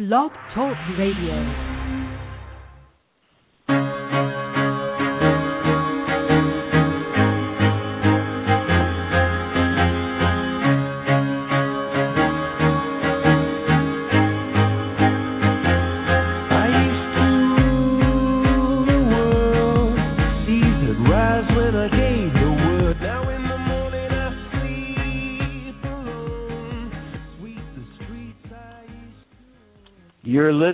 Blog 0.00 0.32
Talk 0.54 0.78
Radio. 0.96 1.69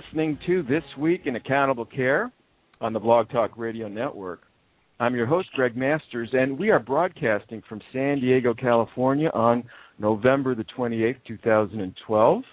Listening 0.03 0.37
to 0.45 0.61
This 0.61 0.83
Week 0.99 1.21
in 1.25 1.37
Accountable 1.37 1.85
Care 1.85 2.31
on 2.81 2.93
the 2.93 2.99
Blog 2.99 3.31
Talk 3.31 3.57
Radio 3.57 3.87
Network. 3.87 4.41
I'm 4.99 5.15
your 5.15 5.25
host, 5.25 5.49
Greg 5.55 5.75
Masters, 5.75 6.29
and 6.33 6.59
we 6.59 6.69
are 6.69 6.77
broadcasting 6.77 7.63
from 7.67 7.81
San 7.91 8.19
Diego, 8.19 8.53
California 8.53 9.31
on 9.33 9.63
November 9.97 10.53
the 10.53 10.65
28th, 10.77 11.15
2012. 11.27 12.43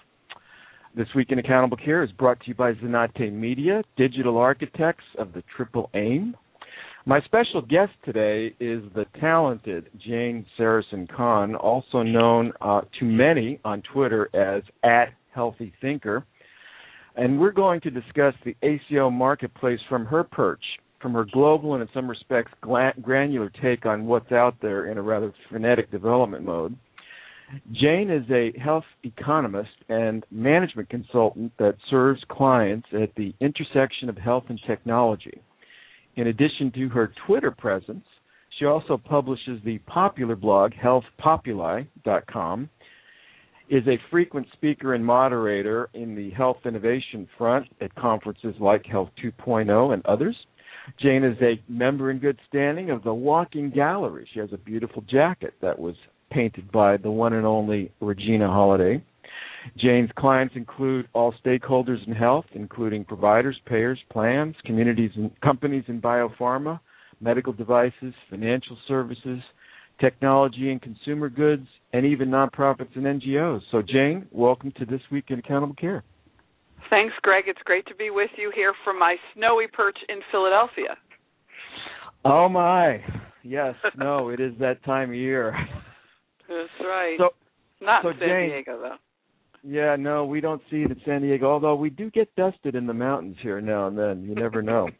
This 0.95 1.07
Week 1.15 1.27
in 1.29 1.37
Accountable 1.37 1.77
Care 1.77 2.01
is 2.03 2.11
brought 2.13 2.39
to 2.39 2.47
you 2.47 2.55
by 2.55 2.73
Zanate 2.73 3.31
Media, 3.31 3.83
digital 3.95 4.39
architects 4.39 5.05
of 5.19 5.31
the 5.33 5.43
Triple 5.55 5.91
Aim. 5.93 6.35
My 7.05 7.21
special 7.21 7.61
guest 7.61 7.91
today 8.03 8.55
is 8.59 8.81
the 8.95 9.05
talented 9.19 9.91
Jane 10.03 10.47
Sarasohn 10.57 11.07
Kahn, 11.15 11.53
also 11.53 12.01
known 12.01 12.53
uh, 12.61 12.81
to 12.99 13.05
many 13.05 13.59
on 13.63 13.83
Twitter 13.93 14.29
as 14.33 14.63
at 14.83 15.09
Healthy 15.31 15.73
Thinker. 15.79 16.25
And 17.17 17.39
we're 17.39 17.51
going 17.51 17.81
to 17.81 17.89
discuss 17.89 18.33
the 18.43 18.55
ACO 18.61 19.09
marketplace 19.09 19.79
from 19.87 20.05
her 20.05 20.23
perch, 20.23 20.63
from 21.01 21.13
her 21.13 21.25
global 21.31 21.73
and 21.73 21.81
in 21.81 21.89
some 21.93 22.09
respects 22.09 22.51
granular 22.61 23.51
take 23.61 23.85
on 23.85 24.05
what's 24.05 24.31
out 24.31 24.55
there 24.61 24.87
in 24.91 24.97
a 24.97 25.01
rather 25.01 25.33
frenetic 25.49 25.91
development 25.91 26.43
mode. 26.43 26.75
Jane 27.71 28.09
is 28.09 28.29
a 28.31 28.57
health 28.59 28.85
economist 29.03 29.69
and 29.87 30.25
management 30.31 30.89
consultant 30.89 31.53
that 31.59 31.75
serves 31.89 32.21
clients 32.27 32.87
at 32.91 33.13
the 33.15 33.33
intersection 33.39 34.09
of 34.09 34.17
health 34.17 34.45
and 34.49 34.59
technology. 34.65 35.39
In 36.15 36.27
addition 36.27 36.71
to 36.71 36.89
her 36.89 37.13
Twitter 37.27 37.51
presence, 37.51 38.05
she 38.57 38.65
also 38.65 38.97
publishes 38.97 39.59
the 39.63 39.77
popular 39.79 40.35
blog 40.35 40.71
healthpopuli.com, 40.73 42.69
is 43.69 43.87
a 43.87 43.99
frequent 44.11 44.47
speaker 44.53 44.93
and 44.93 45.05
moderator 45.05 45.89
in 45.93 46.15
the 46.15 46.29
health 46.31 46.57
innovation 46.65 47.27
front 47.37 47.67
at 47.81 47.93
conferences 47.95 48.55
like 48.59 48.85
Health 48.85 49.09
2.0 49.23 49.93
and 49.93 50.05
others. 50.05 50.35
Jane 51.01 51.23
is 51.23 51.37
a 51.41 51.59
member 51.67 52.11
in 52.11 52.19
good 52.19 52.39
standing 52.47 52.91
of 52.91 53.03
the 53.03 53.13
Walking 53.13 53.71
Gallery. 53.71 54.27
She 54.33 54.39
has 54.39 54.53
a 54.53 54.57
beautiful 54.57 55.01
jacket 55.09 55.53
that 55.61 55.79
was 55.79 55.95
painted 56.31 56.71
by 56.71 56.97
the 56.97 57.09
one 57.09 57.33
and 57.33 57.45
only 57.45 57.91
Regina 58.01 58.47
Holliday. 58.47 59.03
Jane's 59.77 60.11
clients 60.15 60.55
include 60.55 61.07
all 61.13 61.33
stakeholders 61.43 62.05
in 62.05 62.13
health, 62.13 62.45
including 62.53 63.03
providers, 63.03 63.59
payers, 63.65 63.99
plans, 64.11 64.55
communities 64.63 65.11
and 65.15 65.31
companies 65.41 65.83
in 65.87 65.99
biopharma, 65.99 66.79
medical 67.19 67.53
devices, 67.53 68.13
financial 68.29 68.77
services, 68.87 69.41
technology 69.99 70.71
and 70.71 70.81
consumer 70.81 71.29
goods, 71.29 71.67
and 71.93 72.05
even 72.05 72.29
nonprofits 72.29 72.95
and 72.95 73.05
NGOs. 73.21 73.61
So, 73.71 73.81
Jane, 73.81 74.27
welcome 74.31 74.71
to 74.77 74.85
This 74.85 75.01
Week 75.11 75.25
in 75.29 75.39
Accountable 75.39 75.75
Care. 75.75 76.03
Thanks, 76.89 77.13
Greg. 77.21 77.45
It's 77.47 77.61
great 77.63 77.85
to 77.87 77.95
be 77.95 78.09
with 78.09 78.29
you 78.37 78.51
here 78.55 78.73
from 78.83 78.99
my 78.99 79.15
snowy 79.33 79.65
perch 79.71 79.97
in 80.09 80.19
Philadelphia. 80.31 80.95
Oh, 82.23 82.49
my. 82.49 83.03
Yes, 83.43 83.75
no, 83.97 84.29
it 84.29 84.39
is 84.39 84.53
that 84.59 84.83
time 84.83 85.09
of 85.09 85.15
year. 85.15 85.55
That's 86.47 86.69
right. 86.81 87.15
So, 87.17 87.29
Not 87.81 88.03
so 88.03 88.11
San 88.19 88.27
Jane- 88.27 88.49
Diego, 88.49 88.79
though. 88.81 88.95
yeah, 89.63 89.95
no, 89.97 90.25
we 90.25 90.41
don't 90.41 90.61
see 90.69 90.83
it 90.83 90.91
in 90.91 91.01
San 91.05 91.21
Diego, 91.21 91.47
although 91.51 91.75
we 91.75 91.89
do 91.89 92.11
get 92.11 92.33
dusted 92.35 92.75
in 92.75 92.85
the 92.87 92.93
mountains 92.93 93.37
here 93.41 93.61
now 93.61 93.87
and 93.87 93.97
then. 93.97 94.23
You 94.23 94.35
never 94.35 94.61
know. 94.61 94.89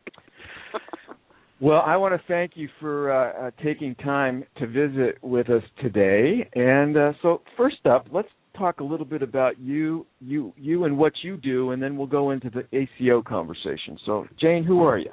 Well, 1.62 1.82
I 1.86 1.96
want 1.96 2.14
to 2.14 2.28
thank 2.28 2.52
you 2.56 2.68
for 2.82 3.12
uh, 3.12 3.48
uh, 3.48 3.52
taking 3.64 3.96
time 3.96 4.44
to 4.58 4.68
visit 4.68 5.18
with 5.22 5.50
us 5.50 5.64
today. 5.82 6.50
And 6.54 6.98
uh, 6.98 7.14
so, 7.22 7.42
first 7.56 7.86
up, 7.86 8.08
let's 8.12 8.28
talk 8.58 8.82
a 8.82 8.84
little 8.84 9.06
bit 9.06 9.22
about 9.22 9.58
you, 9.58 10.06
you, 10.20 10.54
you, 10.58 10.84
and 10.84 10.98
what 10.98 11.14
you 11.22 11.38
do, 11.38 11.72
and 11.72 11.82
then 11.82 11.96
we'll 11.96 12.08
go 12.08 12.32
into 12.32 12.50
the 12.50 12.66
ACO 12.78 13.22
conversation. 13.22 13.98
So, 14.06 14.28
Jane, 14.40 14.66
who 14.66 14.84
are 14.84 14.98
you? 14.98 15.12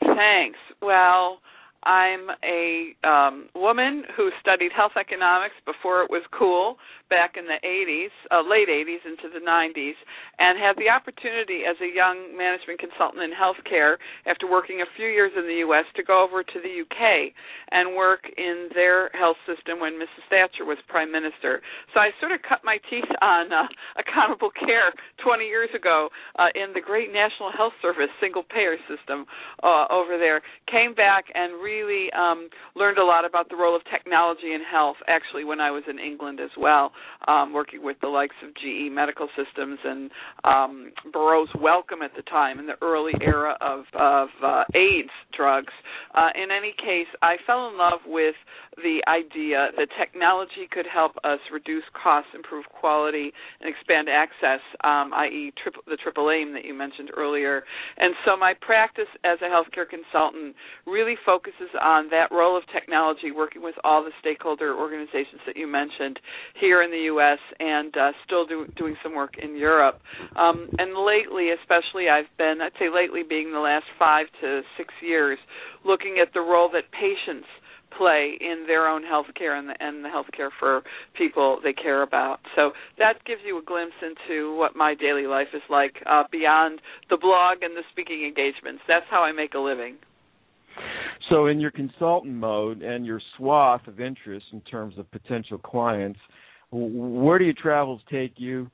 Thanks. 0.00 0.58
Well, 0.82 1.38
I'm 1.84 2.30
a 2.44 2.94
um, 3.02 3.48
woman 3.54 4.04
who 4.16 4.30
studied 4.40 4.70
health 4.74 4.94
economics 4.98 5.54
before 5.66 6.02
it 6.02 6.10
was 6.10 6.22
cool 6.30 6.76
back 7.10 7.36
in 7.36 7.44
the 7.44 7.60
80s, 7.60 8.14
uh, 8.32 8.40
late 8.40 8.72
80s 8.72 9.04
into 9.04 9.28
the 9.28 9.44
90s, 9.44 9.98
and 10.38 10.56
had 10.56 10.80
the 10.80 10.88
opportunity 10.88 11.68
as 11.68 11.76
a 11.84 11.90
young 11.90 12.32
management 12.32 12.80
consultant 12.80 13.20
in 13.20 13.36
healthcare 13.36 14.00
after 14.24 14.48
working 14.48 14.80
a 14.80 14.88
few 14.96 15.12
years 15.12 15.32
in 15.36 15.44
the 15.44 15.60
U.S. 15.68 15.84
to 15.96 16.02
go 16.02 16.24
over 16.24 16.40
to 16.40 16.58
the 16.62 16.72
UK 16.80 17.34
and 17.70 17.92
work 17.92 18.24
in 18.38 18.72
their 18.72 19.10
health 19.12 19.36
system 19.44 19.76
when 19.76 20.00
Mrs. 20.00 20.24
Thatcher 20.30 20.64
was 20.64 20.78
prime 20.88 21.12
minister. 21.12 21.60
So 21.92 22.00
I 22.00 22.16
sort 22.16 22.32
of 22.32 22.40
cut 22.48 22.64
my 22.64 22.78
teeth 22.88 23.10
on 23.20 23.52
uh, 23.52 23.68
accountable 24.00 24.50
care 24.56 24.94
20 25.20 25.44
years 25.44 25.68
ago 25.76 26.08
uh, 26.38 26.48
in 26.54 26.72
the 26.72 26.80
great 26.80 27.12
National 27.12 27.52
Health 27.52 27.76
Service 27.82 28.08
single 28.24 28.42
payer 28.42 28.80
system 28.88 29.26
uh, 29.60 29.84
over 29.92 30.16
there. 30.16 30.40
Came 30.70 30.94
back 30.94 31.28
and 31.34 31.60
really 31.72 32.12
um, 32.12 32.48
learned 32.76 32.98
a 32.98 33.04
lot 33.04 33.24
about 33.24 33.48
the 33.48 33.56
role 33.56 33.74
of 33.74 33.82
technology 33.90 34.52
in 34.52 34.60
health. 34.60 34.96
Actually, 35.08 35.44
when 35.44 35.60
I 35.60 35.70
was 35.70 35.82
in 35.88 35.98
England 35.98 36.40
as 36.40 36.50
well, 36.58 36.92
um, 37.26 37.52
working 37.52 37.82
with 37.82 37.96
the 38.00 38.08
likes 38.08 38.36
of 38.44 38.54
GE 38.54 38.92
Medical 38.92 39.28
Systems 39.36 39.78
and 39.84 40.10
um, 40.44 40.92
Burroughs 41.12 41.48
Wellcome 41.58 42.02
at 42.02 42.12
the 42.16 42.22
time 42.22 42.58
in 42.58 42.66
the 42.66 42.76
early 42.82 43.12
era 43.20 43.56
of 43.60 43.84
of 43.94 44.28
uh, 44.44 44.64
AIDS 44.74 45.14
drugs. 45.36 45.72
Uh, 46.14 46.28
in 46.34 46.50
any 46.50 46.74
case, 46.76 47.08
I 47.22 47.36
fell 47.46 47.68
in 47.68 47.78
love 47.78 48.00
with 48.06 48.34
the 48.76 49.00
idea 49.08 49.68
that 49.76 49.88
technology 49.98 50.68
could 50.70 50.86
help 50.92 51.12
us 51.24 51.38
reduce 51.52 51.84
costs, 51.92 52.30
improve 52.34 52.64
quality, 52.66 53.32
and 53.60 53.68
expand 53.68 54.08
access, 54.08 54.60
um, 54.84 55.12
i.e., 55.14 55.52
triple, 55.62 55.82
the 55.86 55.96
triple 55.96 56.30
aim 56.30 56.52
that 56.54 56.64
you 56.64 56.74
mentioned 56.74 57.10
earlier. 57.16 57.64
And 57.98 58.14
so 58.24 58.36
my 58.36 58.54
practice 58.60 59.10
as 59.24 59.38
a 59.42 59.48
healthcare 59.52 59.88
consultant 59.88 60.56
really 60.86 61.16
focuses 61.24 61.61
on 61.80 62.08
that 62.10 62.30
role 62.30 62.56
of 62.56 62.62
technology, 62.72 63.30
working 63.30 63.62
with 63.62 63.74
all 63.84 64.02
the 64.04 64.10
stakeholder 64.20 64.74
organizations 64.74 65.40
that 65.46 65.56
you 65.56 65.66
mentioned 65.66 66.18
here 66.60 66.82
in 66.82 66.90
the 66.90 67.10
U.S. 67.14 67.38
and 67.58 67.96
uh, 67.96 68.12
still 68.26 68.46
do, 68.46 68.66
doing 68.76 68.96
some 69.02 69.14
work 69.14 69.34
in 69.42 69.56
Europe. 69.56 70.00
Um, 70.36 70.68
and 70.78 70.92
lately, 71.06 71.50
especially, 71.50 72.08
I've 72.08 72.30
been, 72.38 72.58
I'd 72.62 72.72
say 72.78 72.88
lately 72.92 73.22
being 73.28 73.52
the 73.52 73.60
last 73.60 73.86
five 73.98 74.26
to 74.40 74.62
six 74.76 74.92
years, 75.02 75.38
looking 75.84 76.18
at 76.20 76.32
the 76.34 76.40
role 76.40 76.70
that 76.72 76.84
patients 76.92 77.46
play 77.96 78.38
in 78.40 78.64
their 78.66 78.88
own 78.88 79.02
health 79.02 79.26
care 79.36 79.56
and 79.56 79.68
the, 79.68 79.74
and 79.80 80.04
the 80.04 80.08
health 80.08 80.26
care 80.34 80.50
for 80.58 80.82
people 81.16 81.60
they 81.62 81.72
care 81.72 82.02
about. 82.02 82.40
So 82.56 82.72
that 82.98 83.24
gives 83.26 83.42
you 83.44 83.58
a 83.58 83.62
glimpse 83.62 83.96
into 84.02 84.56
what 84.56 84.76
my 84.76 84.94
daily 84.94 85.26
life 85.26 85.48
is 85.54 85.62
like 85.68 85.94
uh, 86.06 86.24
beyond 86.30 86.80
the 87.10 87.16
blog 87.16 87.62
and 87.62 87.76
the 87.76 87.82
speaking 87.92 88.24
engagements. 88.24 88.82
That's 88.88 89.06
how 89.10 89.22
I 89.22 89.32
make 89.32 89.54
a 89.54 89.58
living. 89.58 89.96
So, 91.30 91.46
in 91.46 91.60
your 91.60 91.70
consultant 91.70 92.34
mode 92.34 92.82
and 92.82 93.06
your 93.06 93.20
swath 93.36 93.86
of 93.86 94.00
interest 94.00 94.46
in 94.52 94.60
terms 94.62 94.98
of 94.98 95.10
potential 95.10 95.58
clients, 95.58 96.18
where 96.70 97.38
do 97.38 97.44
your 97.44 97.54
travels 97.54 98.00
take 98.10 98.34
you? 98.36 98.70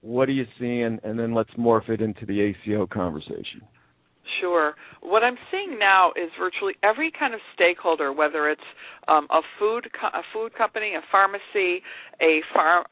What 0.00 0.28
are 0.28 0.32
you 0.32 0.46
seeing? 0.58 0.98
And 1.02 1.18
then 1.18 1.34
let's 1.34 1.50
morph 1.58 1.88
it 1.88 2.00
into 2.00 2.24
the 2.26 2.40
ACO 2.40 2.86
conversation. 2.86 3.62
Sure. 4.40 4.74
What 5.00 5.24
I'm 5.24 5.38
seeing 5.50 5.78
now 5.78 6.12
is 6.14 6.30
virtually 6.38 6.74
every 6.82 7.10
kind 7.10 7.34
of 7.34 7.40
stakeholder, 7.54 8.12
whether 8.12 8.48
it's 8.48 8.68
um, 9.08 9.26
a 9.30 9.40
food 9.58 9.88
co- 9.98 10.12
a 10.12 10.22
food 10.32 10.54
company, 10.54 10.94
a 10.94 11.02
pharmacy, 11.10 11.82
a 12.20 12.40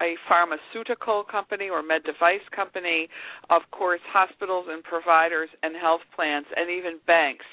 a 0.00 0.14
pharmaceutical 0.28 1.24
company 1.24 1.68
or 1.68 1.82
med 1.82 2.04
device 2.04 2.44
company, 2.54 3.08
of 3.50 3.62
course, 3.70 4.00
hospitals 4.12 4.66
and 4.70 4.82
providers 4.82 5.50
and 5.62 5.76
health 5.76 6.00
plans, 6.14 6.46
and 6.56 6.70
even 6.70 6.98
banks, 7.06 7.44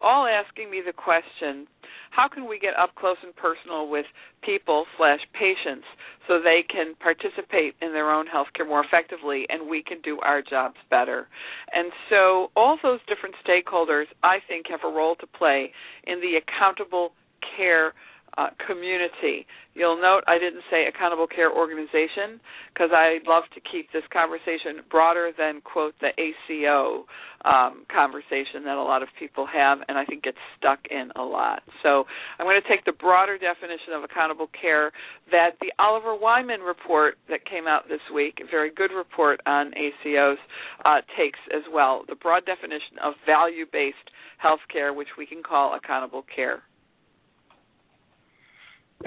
all 0.00 0.26
asking 0.26 0.70
me 0.70 0.82
the 0.84 0.92
question: 0.92 1.66
How 2.10 2.28
can 2.28 2.48
we 2.48 2.58
get 2.58 2.74
up 2.78 2.94
close 2.94 3.16
and 3.22 3.34
personal 3.34 3.88
with 3.88 4.06
people 4.42 4.86
slash 4.96 5.20
patients 5.32 5.86
so 6.26 6.38
they 6.38 6.62
can 6.68 6.94
participate 7.00 7.74
in 7.80 7.92
their 7.92 8.10
own 8.10 8.26
healthcare 8.26 8.66
more 8.66 8.84
effectively 8.84 9.46
and 9.48 9.68
we 9.68 9.82
can 9.82 10.00
do 10.02 10.18
our 10.20 10.42
jobs 10.42 10.76
better. 10.90 11.26
And 11.72 11.90
so 12.10 12.50
all 12.54 12.78
those 12.82 13.00
different 13.08 13.34
stakeholders 13.46 14.04
I 14.22 14.38
think 14.46 14.66
have 14.68 14.80
a 14.84 14.94
role 14.94 15.16
to 15.16 15.26
play 15.26 15.72
in 16.04 16.20
the 16.20 16.38
accountable 16.38 17.12
care 17.56 17.94
uh, 18.38 18.50
community. 18.66 19.46
You'll 19.74 20.00
note 20.00 20.22
I 20.28 20.38
didn't 20.38 20.62
say 20.70 20.86
accountable 20.86 21.26
care 21.26 21.50
organization 21.50 22.38
because 22.72 22.90
I 22.94 23.18
love 23.26 23.44
to 23.54 23.60
keep 23.60 23.90
this 23.92 24.06
conversation 24.12 24.86
broader 24.90 25.32
than 25.36 25.60
quote 25.60 25.94
the 26.00 26.14
ACO 26.14 27.04
um, 27.44 27.84
conversation 27.90 28.62
that 28.64 28.78
a 28.78 28.82
lot 28.82 29.02
of 29.02 29.08
people 29.18 29.46
have, 29.46 29.78
and 29.88 29.98
I 29.98 30.04
think 30.04 30.22
gets 30.22 30.38
stuck 30.56 30.78
in 30.90 31.10
a 31.16 31.22
lot. 31.22 31.62
So 31.82 32.04
I'm 32.38 32.46
going 32.46 32.60
to 32.62 32.68
take 32.68 32.84
the 32.84 32.92
broader 32.92 33.38
definition 33.38 33.92
of 33.94 34.02
accountable 34.02 34.50
care 34.54 34.92
that 35.30 35.58
the 35.60 35.72
Oliver 35.78 36.14
Wyman 36.14 36.60
report 36.60 37.18
that 37.28 37.44
came 37.44 37.66
out 37.66 37.88
this 37.88 38.02
week, 38.14 38.38
a 38.42 38.50
very 38.50 38.70
good 38.70 38.90
report 38.94 39.40
on 39.46 39.72
ACOs, 39.74 40.38
uh, 40.84 41.02
takes 41.18 41.38
as 41.54 41.62
well. 41.72 42.02
The 42.08 42.16
broad 42.16 42.46
definition 42.46 42.98
of 43.02 43.14
value-based 43.26 44.10
healthcare, 44.42 44.94
which 44.94 45.18
we 45.18 45.26
can 45.26 45.42
call 45.42 45.74
accountable 45.74 46.24
care. 46.34 46.62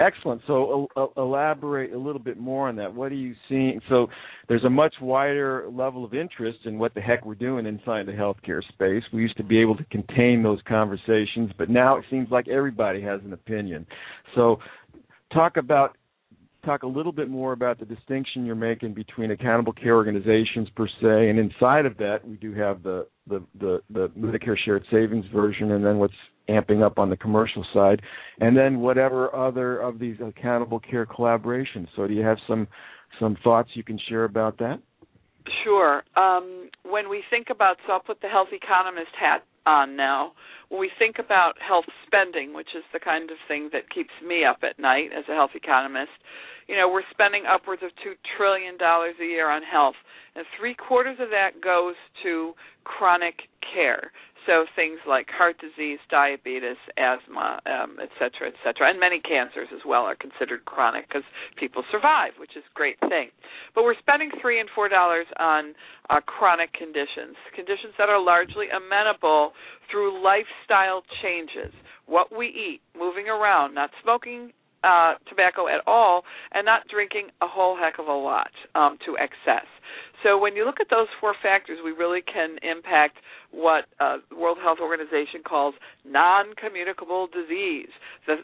Excellent. 0.00 0.40
So 0.46 0.88
uh, 0.96 1.06
elaborate 1.18 1.92
a 1.92 1.98
little 1.98 2.20
bit 2.20 2.38
more 2.38 2.68
on 2.68 2.76
that. 2.76 2.92
What 2.94 3.12
are 3.12 3.16
you 3.16 3.34
seeing? 3.48 3.78
So 3.90 4.06
there's 4.48 4.64
a 4.64 4.70
much 4.70 4.94
wider 5.02 5.68
level 5.70 6.02
of 6.02 6.14
interest 6.14 6.60
in 6.64 6.78
what 6.78 6.94
the 6.94 7.00
heck 7.00 7.26
we're 7.26 7.34
doing 7.34 7.66
inside 7.66 8.06
the 8.06 8.12
healthcare 8.12 8.62
space. 8.72 9.02
We 9.12 9.20
used 9.20 9.36
to 9.36 9.44
be 9.44 9.60
able 9.60 9.76
to 9.76 9.84
contain 9.84 10.42
those 10.42 10.60
conversations, 10.66 11.50
but 11.58 11.68
now 11.68 11.96
it 11.96 12.04
seems 12.10 12.30
like 12.30 12.48
everybody 12.48 13.02
has 13.02 13.20
an 13.24 13.34
opinion. 13.34 13.86
So 14.34 14.58
talk 15.32 15.58
about 15.58 15.96
talk 16.64 16.84
a 16.84 16.86
little 16.86 17.12
bit 17.12 17.28
more 17.28 17.52
about 17.52 17.78
the 17.78 17.84
distinction 17.84 18.46
you're 18.46 18.54
making 18.54 18.94
between 18.94 19.32
accountable 19.32 19.72
care 19.72 19.96
organizations 19.96 20.68
per 20.76 20.86
se, 20.86 21.28
and 21.28 21.38
inside 21.38 21.84
of 21.86 21.96
that, 21.98 22.26
we 22.26 22.36
do 22.36 22.54
have 22.54 22.82
the 22.82 23.06
the 23.26 23.42
the, 23.60 23.80
the 23.90 24.08
Medicare 24.18 24.56
Shared 24.64 24.84
Savings 24.90 25.26
version, 25.34 25.72
and 25.72 25.84
then 25.84 25.98
what's 25.98 26.14
amping 26.48 26.84
up 26.84 26.98
on 26.98 27.10
the 27.10 27.16
commercial 27.16 27.64
side, 27.72 28.00
and 28.40 28.56
then 28.56 28.80
whatever 28.80 29.34
other 29.34 29.78
of 29.78 29.98
these 29.98 30.16
accountable 30.24 30.80
care 30.80 31.06
collaborations. 31.06 31.88
So, 31.96 32.06
do 32.06 32.14
you 32.14 32.24
have 32.24 32.38
some 32.46 32.66
some 33.20 33.36
thoughts 33.44 33.70
you 33.74 33.84
can 33.84 33.98
share 34.08 34.24
about 34.24 34.58
that? 34.58 34.80
Sure. 35.64 36.02
Um, 36.16 36.70
when 36.84 37.08
we 37.08 37.22
think 37.30 37.48
about, 37.50 37.76
so 37.86 37.94
I'll 37.94 38.00
put 38.00 38.20
the 38.20 38.28
health 38.28 38.48
economist 38.52 39.10
hat 39.18 39.44
on 39.66 39.96
now. 39.96 40.32
When 40.68 40.80
we 40.80 40.90
think 40.98 41.16
about 41.18 41.54
health 41.60 41.84
spending, 42.06 42.54
which 42.54 42.68
is 42.76 42.84
the 42.92 43.00
kind 43.00 43.30
of 43.30 43.36
thing 43.48 43.70
that 43.72 43.90
keeps 43.90 44.14
me 44.24 44.44
up 44.44 44.58
at 44.62 44.78
night 44.78 45.10
as 45.16 45.24
a 45.28 45.34
health 45.34 45.52
economist, 45.54 46.10
you 46.68 46.76
know, 46.76 46.88
we're 46.88 47.06
spending 47.10 47.42
upwards 47.46 47.82
of 47.82 47.90
two 48.02 48.14
trillion 48.36 48.78
dollars 48.78 49.14
a 49.20 49.24
year 49.24 49.50
on 49.50 49.62
health, 49.62 49.98
and 50.34 50.46
three 50.58 50.74
quarters 50.74 51.18
of 51.20 51.28
that 51.30 51.60
goes 51.62 51.94
to 52.22 52.54
chronic 52.84 53.34
care. 53.74 54.12
So 54.46 54.66
things 54.74 54.98
like 55.06 55.28
heart 55.30 55.56
disease, 55.60 56.00
diabetes, 56.10 56.76
asthma, 56.98 57.60
um, 57.66 57.98
et 58.02 58.10
cetera, 58.18 58.48
et 58.48 58.58
cetera, 58.64 58.90
and 58.90 58.98
many 58.98 59.20
cancers 59.20 59.68
as 59.72 59.80
well 59.86 60.02
are 60.02 60.16
considered 60.16 60.64
chronic 60.64 61.06
because 61.06 61.22
people 61.56 61.84
survive, 61.92 62.32
which 62.38 62.56
is 62.56 62.64
a 62.66 62.74
great 62.74 62.98
thing. 63.00 63.30
But 63.74 63.84
we're 63.84 63.98
spending 63.98 64.30
three 64.40 64.58
and 64.58 64.68
four 64.74 64.88
dollars 64.88 65.26
on 65.38 65.74
uh, 66.10 66.20
chronic 66.26 66.72
conditions, 66.72 67.36
conditions 67.54 67.94
that 67.98 68.08
are 68.08 68.20
largely 68.20 68.66
amenable 68.74 69.52
through 69.90 70.22
lifestyle 70.22 71.02
changes. 71.22 71.72
What 72.06 72.36
we 72.36 72.46
eat, 72.48 72.80
moving 72.98 73.28
around, 73.28 73.74
not 73.74 73.90
smoking 74.02 74.50
uh, 74.82 75.14
tobacco 75.28 75.68
at 75.68 75.86
all, 75.86 76.24
and 76.52 76.66
not 76.66 76.82
drinking 76.88 77.28
a 77.40 77.46
whole 77.46 77.76
heck 77.78 78.00
of 78.00 78.08
a 78.08 78.12
lot 78.12 78.50
um, 78.74 78.98
to 79.06 79.16
excess. 79.16 79.66
So 80.22 80.38
when 80.38 80.56
you 80.56 80.64
look 80.64 80.80
at 80.80 80.88
those 80.90 81.08
four 81.20 81.34
factors, 81.42 81.78
we 81.84 81.90
really 81.90 82.22
can 82.22 82.58
impact 82.62 83.18
what 83.50 83.84
uh, 84.00 84.16
the 84.30 84.36
World 84.36 84.58
Health 84.62 84.78
Organization 84.80 85.42
calls 85.44 85.74
non-communicable 86.04 87.28
disease, 87.28 87.92
the, 88.26 88.40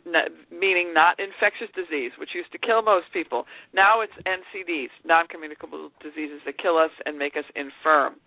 meaning 0.52 0.92
not 0.92 1.18
infectious 1.18 1.72
disease, 1.74 2.12
which 2.20 2.30
used 2.34 2.52
to 2.52 2.58
kill 2.58 2.82
most 2.82 3.06
people. 3.12 3.44
Now 3.72 4.02
it's 4.02 4.12
NCDs, 4.26 4.92
non-communicable 5.04 5.90
diseases 6.02 6.40
that 6.44 6.58
kill 6.58 6.76
us 6.76 6.90
and 7.06 7.16
make 7.16 7.36
us 7.36 7.44
infirm. 7.56 8.20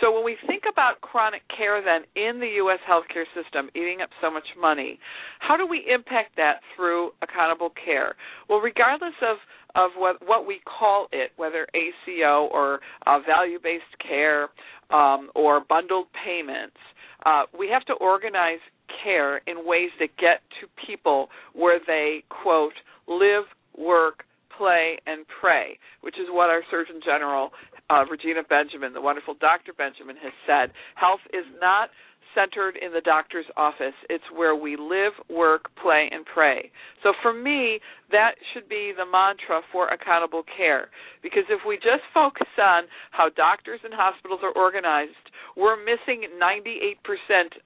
So 0.00 0.12
when 0.12 0.24
we 0.24 0.36
think 0.46 0.64
about 0.70 1.00
chronic 1.00 1.42
care 1.48 1.80
then 1.80 2.04
in 2.14 2.40
the 2.40 2.60
U.S. 2.60 2.80
healthcare 2.84 3.24
system 3.32 3.70
eating 3.74 4.02
up 4.02 4.10
so 4.20 4.30
much 4.30 4.46
money, 4.60 4.98
how 5.40 5.56
do 5.56 5.66
we 5.66 5.82
impact 5.88 6.36
that 6.36 6.60
through 6.76 7.12
accountable 7.22 7.72
care? 7.72 8.14
Well, 8.48 8.60
regardless 8.60 9.16
of 9.22 9.38
of 9.76 9.90
what 9.96 10.16
what 10.26 10.46
we 10.46 10.60
call 10.64 11.06
it, 11.12 11.30
whether 11.36 11.66
ACO 11.74 12.48
or 12.52 12.80
uh, 13.06 13.18
value-based 13.26 13.84
care 14.06 14.48
um, 14.90 15.30
or 15.34 15.60
bundled 15.68 16.06
payments, 16.24 16.76
uh, 17.24 17.42
we 17.56 17.68
have 17.68 17.84
to 17.84 17.92
organize 17.94 18.60
care 19.04 19.38
in 19.46 19.66
ways 19.66 19.90
that 20.00 20.08
get 20.16 20.40
to 20.60 20.66
people 20.86 21.28
where 21.52 21.78
they 21.86 22.24
quote 22.42 22.72
live, 23.06 23.44
work, 23.76 24.24
play, 24.56 24.98
and 25.06 25.26
pray, 25.40 25.78
which 26.00 26.16
is 26.18 26.26
what 26.30 26.48
our 26.48 26.62
Surgeon 26.70 27.00
General 27.04 27.50
uh, 27.90 28.04
Regina 28.10 28.42
Benjamin, 28.48 28.92
the 28.92 29.00
wonderful 29.00 29.34
Dr. 29.38 29.72
Benjamin, 29.72 30.16
has 30.16 30.32
said. 30.46 30.74
Health 30.94 31.20
is 31.32 31.44
not 31.60 31.90
centered 32.36 32.76
in 32.76 32.92
the 32.92 33.00
doctor's 33.00 33.46
office. 33.56 33.96
It's 34.10 34.24
where 34.34 34.54
we 34.54 34.76
live, 34.76 35.12
work, 35.28 35.70
play, 35.80 36.08
and 36.12 36.24
pray. 36.26 36.70
So 37.02 37.12
for 37.22 37.32
me, 37.32 37.80
that 38.12 38.32
should 38.52 38.68
be 38.68 38.92
the 38.96 39.06
mantra 39.06 39.62
for 39.72 39.88
accountable 39.88 40.44
care. 40.56 40.88
Because 41.22 41.44
if 41.48 41.60
we 41.66 41.76
just 41.76 42.04
focus 42.12 42.48
on 42.60 42.84
how 43.10 43.30
doctors 43.34 43.80
and 43.82 43.94
hospitals 43.94 44.40
are 44.42 44.52
organized, 44.52 45.16
we're 45.56 45.80
missing 45.80 46.28
98% 46.36 47.00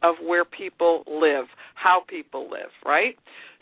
of 0.02 0.14
where 0.25 0.44
people 0.44 1.02
live, 1.11 1.46
how 1.75 2.02
people 2.08 2.49
live, 2.49 2.70
right? 2.87 3.19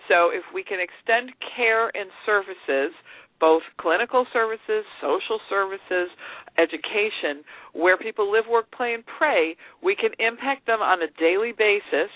So 0.09 0.31
if 0.31 0.45
we 0.55 0.63
can 0.63 0.79
extend 0.79 1.33
care 1.57 1.89
and 1.97 2.11
services 2.27 2.93
both 3.41 3.63
clinical 3.81 4.27
services, 4.33 4.85
social 5.01 5.39
services, 5.49 6.11
education, 6.59 7.45
where 7.73 7.97
people 7.97 8.31
live, 8.31 8.45
work, 8.51 8.71
play, 8.73 8.95
and 8.95 9.05
pray, 9.07 9.57
we 9.83 9.95
can 9.95 10.11
impact 10.19 10.67
them 10.67 10.81
on 10.81 11.01
a 11.03 11.09
daily 11.19 11.53
basis 11.57 12.11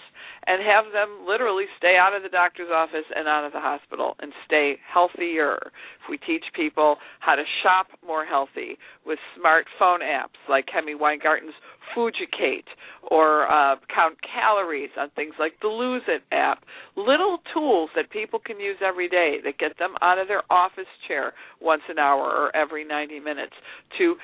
and 0.47 0.61
have 0.63 0.93
them 0.93 1.25
literally 1.27 1.65
stay 1.79 1.97
out 1.97 2.15
of 2.15 2.23
the 2.23 2.29
doctor's 2.29 2.71
office 2.75 3.07
and 3.15 3.29
out 3.29 3.47
of 3.47 3.53
the 3.53 3.61
hospital 3.61 4.17
and 4.19 4.33
stay 4.45 4.75
healthier. 4.93 5.59
If 6.03 6.11
we 6.11 6.19
teach 6.19 6.45
people 6.55 6.97
how 7.21 7.37
to 7.37 7.45
shop 7.63 7.87
more 8.05 8.27
healthy 8.27 8.77
with 9.07 9.19
smartphone 9.39 10.03
apps 10.03 10.39
like 10.49 10.67
Hemi 10.73 10.95
Weingarten's 10.95 11.55
Fooducate 11.97 12.69
or 13.11 13.51
uh, 13.51 13.77
count 13.95 14.17
calories 14.23 14.91
on 14.99 15.11
things 15.11 15.35
like 15.39 15.55
the 15.61 15.69
Lose 15.69 16.03
It 16.09 16.23
app. 16.33 16.65
Little 16.97 17.39
tools 17.53 17.91
that 17.97 18.11
people 18.11 18.39
can 18.39 18.61
use 18.61 18.77
every 18.85 19.09
day 19.09 19.37
that 19.45 19.59
get 19.59 19.79
them 19.79 19.95
out 20.01 20.19
of 20.19 20.29
their 20.29 20.43
office 20.51 20.87
chair 21.09 21.33
once 21.61 21.83
an 21.89 21.99
hour 21.99 22.25
or 22.25 22.55
every 22.57 22.85
90 22.85 23.21
minutes 23.21 23.55
to 23.99 24.17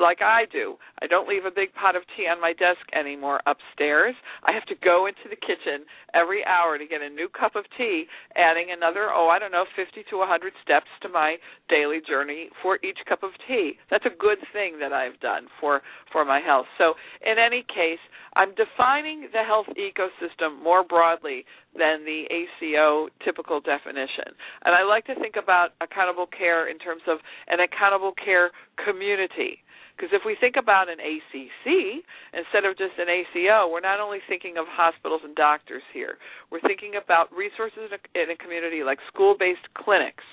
like 0.00 0.20
I 0.22 0.44
do. 0.50 0.76
I 1.02 1.06
don't 1.06 1.28
leave 1.28 1.44
a 1.44 1.50
big 1.50 1.72
pot 1.74 1.96
of 1.96 2.02
tea 2.16 2.28
on 2.28 2.40
my 2.40 2.52
desk 2.52 2.80
anymore 2.92 3.40
upstairs. 3.46 4.14
I 4.44 4.52
have 4.52 4.66
to 4.66 4.74
go 4.84 5.06
into 5.06 5.28
the 5.28 5.36
kitchen 5.36 5.86
every 6.14 6.44
hour 6.44 6.76
to 6.76 6.86
get 6.86 7.00
a 7.00 7.08
new 7.08 7.28
cup 7.28 7.56
of 7.56 7.64
tea, 7.76 8.04
adding 8.36 8.68
another, 8.70 9.08
oh, 9.12 9.28
I 9.28 9.38
don't 9.38 9.52
know, 9.52 9.64
50 9.76 10.04
to 10.10 10.16
a 10.16 10.28
100 10.28 10.52
steps 10.62 10.90
to 11.02 11.08
my 11.08 11.36
daily 11.68 12.00
journey 12.06 12.50
for 12.62 12.78
each 12.84 12.98
cup 13.08 13.22
of 13.22 13.30
tea. 13.48 13.78
That's 13.90 14.06
a 14.06 14.16
good 14.18 14.38
thing 14.52 14.78
that 14.80 14.92
I've 14.92 15.18
done 15.20 15.46
for 15.60 15.80
for 16.12 16.24
my 16.24 16.40
health. 16.40 16.66
So, 16.76 16.94
in 17.24 17.38
any 17.38 17.62
case, 17.62 18.02
I'm 18.34 18.54
defining 18.54 19.28
the 19.32 19.42
health 19.46 19.66
ecosystem 19.78 20.62
more 20.62 20.84
broadly 20.84 21.44
than 21.74 22.04
the 22.04 22.26
ACO 22.30 23.08
typical 23.24 23.60
definition. 23.60 24.34
And 24.64 24.74
I 24.74 24.82
like 24.82 25.06
to 25.06 25.14
think 25.14 25.36
about 25.40 25.70
accountable 25.80 26.26
care 26.26 26.68
in 26.68 26.78
terms 26.78 27.02
of 27.08 27.18
an 27.48 27.60
accountable 27.60 28.12
care 28.12 28.50
community. 28.84 29.62
Because 30.00 30.16
if 30.16 30.24
we 30.24 30.32
think 30.40 30.56
about 30.56 30.88
an 30.88 30.96
ACC 30.96 32.00
instead 32.32 32.64
of 32.64 32.72
just 32.80 32.96
an 32.96 33.12
ACO, 33.12 33.68
we're 33.68 33.84
not 33.84 34.00
only 34.00 34.24
thinking 34.24 34.56
of 34.56 34.64
hospitals 34.64 35.20
and 35.28 35.36
doctors 35.36 35.84
here. 35.92 36.16
We're 36.48 36.64
thinking 36.64 36.96
about 36.96 37.28
resources 37.36 37.92
in 37.92 37.92
a, 37.92 38.00
in 38.16 38.30
a 38.32 38.36
community 38.40 38.80
like 38.80 38.96
school-based 39.12 39.68
clinics, 39.76 40.24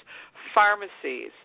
pharmacies, 0.56 1.36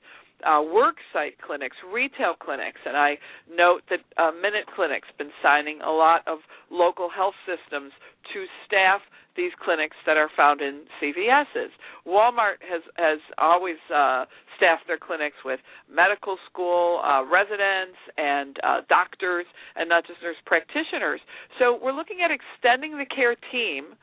uh, 0.45 0.63
work 0.63 0.97
site 1.13 1.41
clinics, 1.45 1.77
retail 1.93 2.35
clinics, 2.39 2.81
and 2.87 2.97
I 2.97 3.19
note 3.51 3.83
that 3.91 4.01
uh, 4.17 4.33
Minute 4.33 4.67
Clinic's 4.75 5.09
been 5.19 5.31
signing 5.43 5.81
a 5.81 5.91
lot 5.91 6.23
of 6.27 6.39
local 6.71 7.09
health 7.09 7.35
systems 7.47 7.93
to 8.33 8.45
staff 8.67 9.01
these 9.37 9.53
clinics 9.65 9.97
that 10.07 10.17
are 10.17 10.29
found 10.37 10.61
in 10.61 10.83
CVS's. 11.01 11.73
Walmart 12.07 12.61
has 12.69 12.83
has 12.97 13.19
always 13.39 13.81
uh, 13.89 14.27
staffed 14.57 14.87
their 14.87 14.99
clinics 14.99 15.37
with 15.45 15.61
medical 15.91 16.37
school 16.51 17.01
uh, 17.05 17.25
residents 17.25 17.97
and 18.17 18.57
uh, 18.63 18.81
doctors, 18.89 19.47
and 19.77 19.89
not 19.89 20.07
just 20.07 20.21
nurse 20.23 20.37
practitioners. 20.45 21.21
So 21.59 21.79
we're 21.83 21.97
looking 21.97 22.19
at 22.25 22.31
extending 22.31 22.99
the 22.99 23.07
care 23.07 23.37
team 23.51 23.97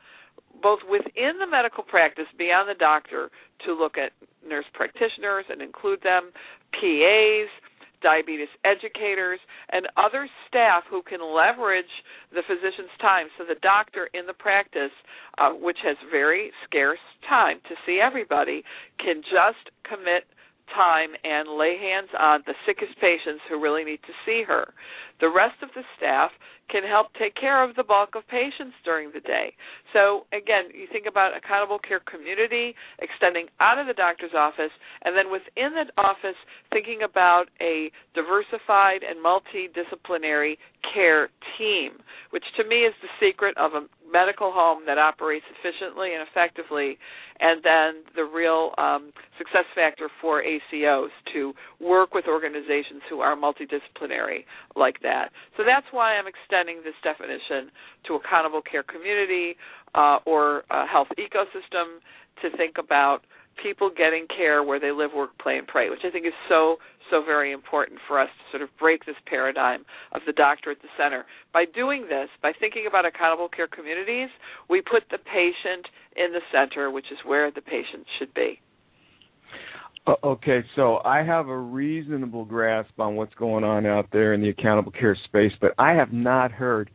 both 0.62 0.80
within 0.88 1.38
the 1.38 1.46
medical 1.46 1.84
practice 1.84 2.26
beyond 2.38 2.68
the 2.68 2.78
doctor 2.78 3.30
to 3.66 3.72
look 3.72 3.96
at 3.98 4.12
nurse 4.46 4.64
practitioners 4.74 5.44
and 5.48 5.60
include 5.60 6.00
them, 6.02 6.30
PAs, 6.72 7.50
diabetes 8.02 8.48
educators, 8.64 9.38
and 9.72 9.86
other 9.96 10.28
staff 10.48 10.84
who 10.88 11.02
can 11.02 11.20
leverage 11.20 11.92
the 12.32 12.42
physician's 12.46 12.92
time. 13.00 13.26
So 13.38 13.44
the 13.44 13.60
doctor 13.60 14.08
in 14.14 14.26
the 14.26 14.32
practice, 14.32 14.92
uh, 15.38 15.50
which 15.50 15.78
has 15.84 15.96
very 16.10 16.50
scarce 16.64 17.00
time 17.28 17.60
to 17.68 17.74
see 17.86 18.00
everybody, 18.00 18.64
can 18.98 19.22
just 19.22 19.68
commit 19.84 20.24
time 20.74 21.10
and 21.24 21.48
lay 21.58 21.76
hands 21.78 22.10
on 22.18 22.42
the 22.46 22.54
sickest 22.66 22.94
patients 23.00 23.42
who 23.48 23.60
really 23.60 23.84
need 23.84 24.00
to 24.06 24.14
see 24.24 24.42
her. 24.46 24.72
The 25.20 25.28
rest 25.28 25.62
of 25.62 25.68
the 25.74 25.82
staff 25.96 26.30
can 26.70 26.82
help 26.86 27.08
take 27.18 27.34
care 27.34 27.62
of 27.66 27.74
the 27.74 27.82
bulk 27.82 28.14
of 28.14 28.22
patients 28.28 28.78
during 28.84 29.10
the 29.12 29.20
day. 29.20 29.52
So 29.92 30.26
again, 30.32 30.70
you 30.72 30.86
think 30.90 31.06
about 31.06 31.36
accountable 31.36 31.78
care 31.78 32.00
community 32.00 32.74
extending 33.02 33.46
out 33.58 33.78
of 33.78 33.86
the 33.86 33.92
doctor's 33.92 34.34
office 34.36 34.70
and 35.02 35.16
then 35.16 35.30
within 35.30 35.74
the 35.74 35.90
office 36.00 36.38
thinking 36.72 37.02
about 37.02 37.50
a 37.60 37.90
diversified 38.14 39.02
and 39.02 39.18
multidisciplinary 39.18 40.56
care 40.94 41.28
team, 41.58 41.98
which 42.30 42.44
to 42.56 42.64
me 42.64 42.86
is 42.86 42.94
the 43.02 43.10
secret 43.18 43.56
of 43.58 43.72
a 43.74 43.82
medical 44.12 44.52
home 44.52 44.84
that 44.86 44.98
operates 44.98 45.44
efficiently 45.58 46.14
and 46.14 46.26
effectively 46.28 46.98
and 47.40 47.62
then 47.64 48.04
the 48.16 48.24
real 48.24 48.72
um, 48.76 49.12
success 49.38 49.64
factor 49.74 50.08
for 50.20 50.42
ACOs 50.42 51.08
to 51.32 51.54
work 51.80 52.12
with 52.12 52.26
organizations 52.28 53.00
who 53.08 53.20
are 53.20 53.34
multidisciplinary 53.34 54.44
like 54.76 55.00
that. 55.02 55.30
So 55.56 55.62
that's 55.64 55.86
why 55.90 56.16
I'm 56.16 56.26
extending 56.26 56.82
this 56.84 56.94
definition 57.02 57.72
to 58.08 58.14
accountable 58.14 58.60
care 58.60 58.82
community 58.82 59.56
uh, 59.94 60.18
or 60.26 60.64
health 60.68 61.08
ecosystem 61.18 62.04
to 62.42 62.56
think 62.56 62.76
about 62.78 63.20
people 63.62 63.90
getting 63.90 64.26
care 64.26 64.62
where 64.62 64.80
they 64.80 64.90
live, 64.90 65.10
work, 65.14 65.30
play, 65.38 65.58
and 65.58 65.66
pray, 65.66 65.90
which 65.90 66.00
I 66.04 66.10
think 66.10 66.26
is 66.26 66.32
so 66.48 66.76
so 67.10 67.22
very 67.24 67.50
important 67.50 67.98
for 68.06 68.20
us 68.20 68.28
to 68.28 68.56
sort 68.56 68.62
of 68.62 68.68
break 68.78 69.04
this 69.04 69.16
paradigm 69.26 69.84
of 70.12 70.22
the 70.26 70.32
doctor 70.32 70.70
at 70.70 70.80
the 70.80 70.88
center. 70.96 71.24
By 71.52 71.64
doing 71.64 72.02
this, 72.02 72.28
by 72.40 72.52
thinking 72.58 72.84
about 72.88 73.04
accountable 73.04 73.48
care 73.48 73.66
communities, 73.66 74.28
we 74.68 74.80
put 74.80 75.02
the 75.10 75.18
patient 75.18 75.86
in 76.16 76.32
the 76.32 76.40
center, 76.52 76.90
which 76.90 77.06
is 77.10 77.18
where 77.26 77.50
the 77.50 77.62
patient 77.62 78.06
should 78.18 78.32
be. 78.32 78.60
Uh, 80.06 80.14
okay, 80.24 80.60
so 80.76 81.00
I 81.04 81.22
have 81.22 81.48
a 81.48 81.58
reasonable 81.58 82.44
grasp 82.44 82.98
on 82.98 83.16
what's 83.16 83.34
going 83.34 83.64
on 83.64 83.86
out 83.86 84.06
there 84.12 84.32
in 84.32 84.40
the 84.40 84.48
accountable 84.48 84.92
care 84.92 85.16
space, 85.26 85.52
but 85.60 85.72
I 85.78 85.92
have 85.92 86.12
not 86.12 86.52
heard 86.52 86.90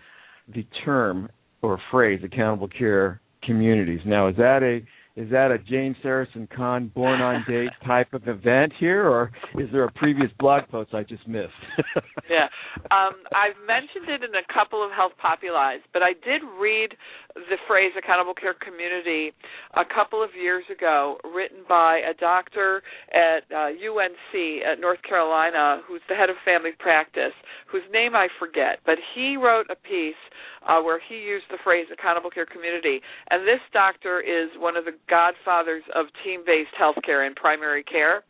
the 0.53 0.65
term 0.83 1.29
or 1.61 1.79
phrase 1.91 2.21
accountable 2.23 2.69
care 2.69 3.21
communities. 3.43 3.99
Now, 4.05 4.27
is 4.29 4.35
that 4.37 4.63
a 4.63 4.81
is 5.15 5.31
that 5.31 5.51
a 5.51 5.57
Jane 5.57 5.95
Sarasohn 6.03 6.49
Kahn 6.49 6.91
born 6.93 7.21
on 7.21 7.45
date 7.47 7.69
type 7.85 8.13
of 8.13 8.27
event 8.27 8.73
here, 8.79 9.07
or 9.07 9.31
is 9.57 9.69
there 9.71 9.85
a 9.85 9.91
previous 9.91 10.29
blog 10.39 10.67
post 10.69 10.93
I 10.93 11.03
just 11.03 11.27
missed? 11.27 11.53
yeah, 12.29 12.47
um, 12.91 13.15
I've 13.31 13.55
mentioned 13.65 14.09
it 14.09 14.23
in 14.23 14.35
a 14.35 14.53
couple 14.53 14.83
of 14.83 14.91
Health 14.91 15.13
Populized, 15.21 15.83
but 15.93 16.03
I 16.03 16.13
did 16.13 16.41
read 16.59 16.95
the 17.35 17.57
phrase 17.67 17.91
accountable 17.97 18.33
care 18.33 18.55
community 18.55 19.31
a 19.75 19.83
couple 19.83 20.23
of 20.23 20.29
years 20.35 20.63
ago, 20.71 21.17
written 21.23 21.63
by 21.67 21.99
a 21.99 22.13
doctor 22.13 22.81
at 23.11 23.43
uh, 23.51 23.71
UNC 23.71 24.63
at 24.67 24.79
North 24.79 25.01
Carolina, 25.07 25.81
who's 25.87 26.01
the 26.09 26.15
head 26.15 26.29
of 26.29 26.35
family 26.43 26.71
practice, 26.79 27.33
whose 27.71 27.83
name 27.91 28.15
I 28.15 28.27
forget, 28.39 28.79
but 28.85 28.95
he 29.15 29.37
wrote 29.37 29.67
a 29.69 29.75
piece 29.75 30.19
uh, 30.67 30.81
where 30.81 30.99
he 30.99 31.15
used 31.15 31.45
the 31.49 31.57
phrase 31.63 31.85
accountable 31.93 32.29
care 32.29 32.45
community. 32.45 33.01
And 33.29 33.47
this 33.47 33.61
doctor 33.71 34.19
is 34.19 34.49
one 34.57 34.75
of 34.75 34.85
the 34.85 34.97
godfathers 35.09 35.83
of 35.93 36.07
team 36.23 36.43
based 36.45 36.71
healthcare 36.79 37.25
and 37.25 37.35
primary 37.35 37.83
care. 37.83 38.23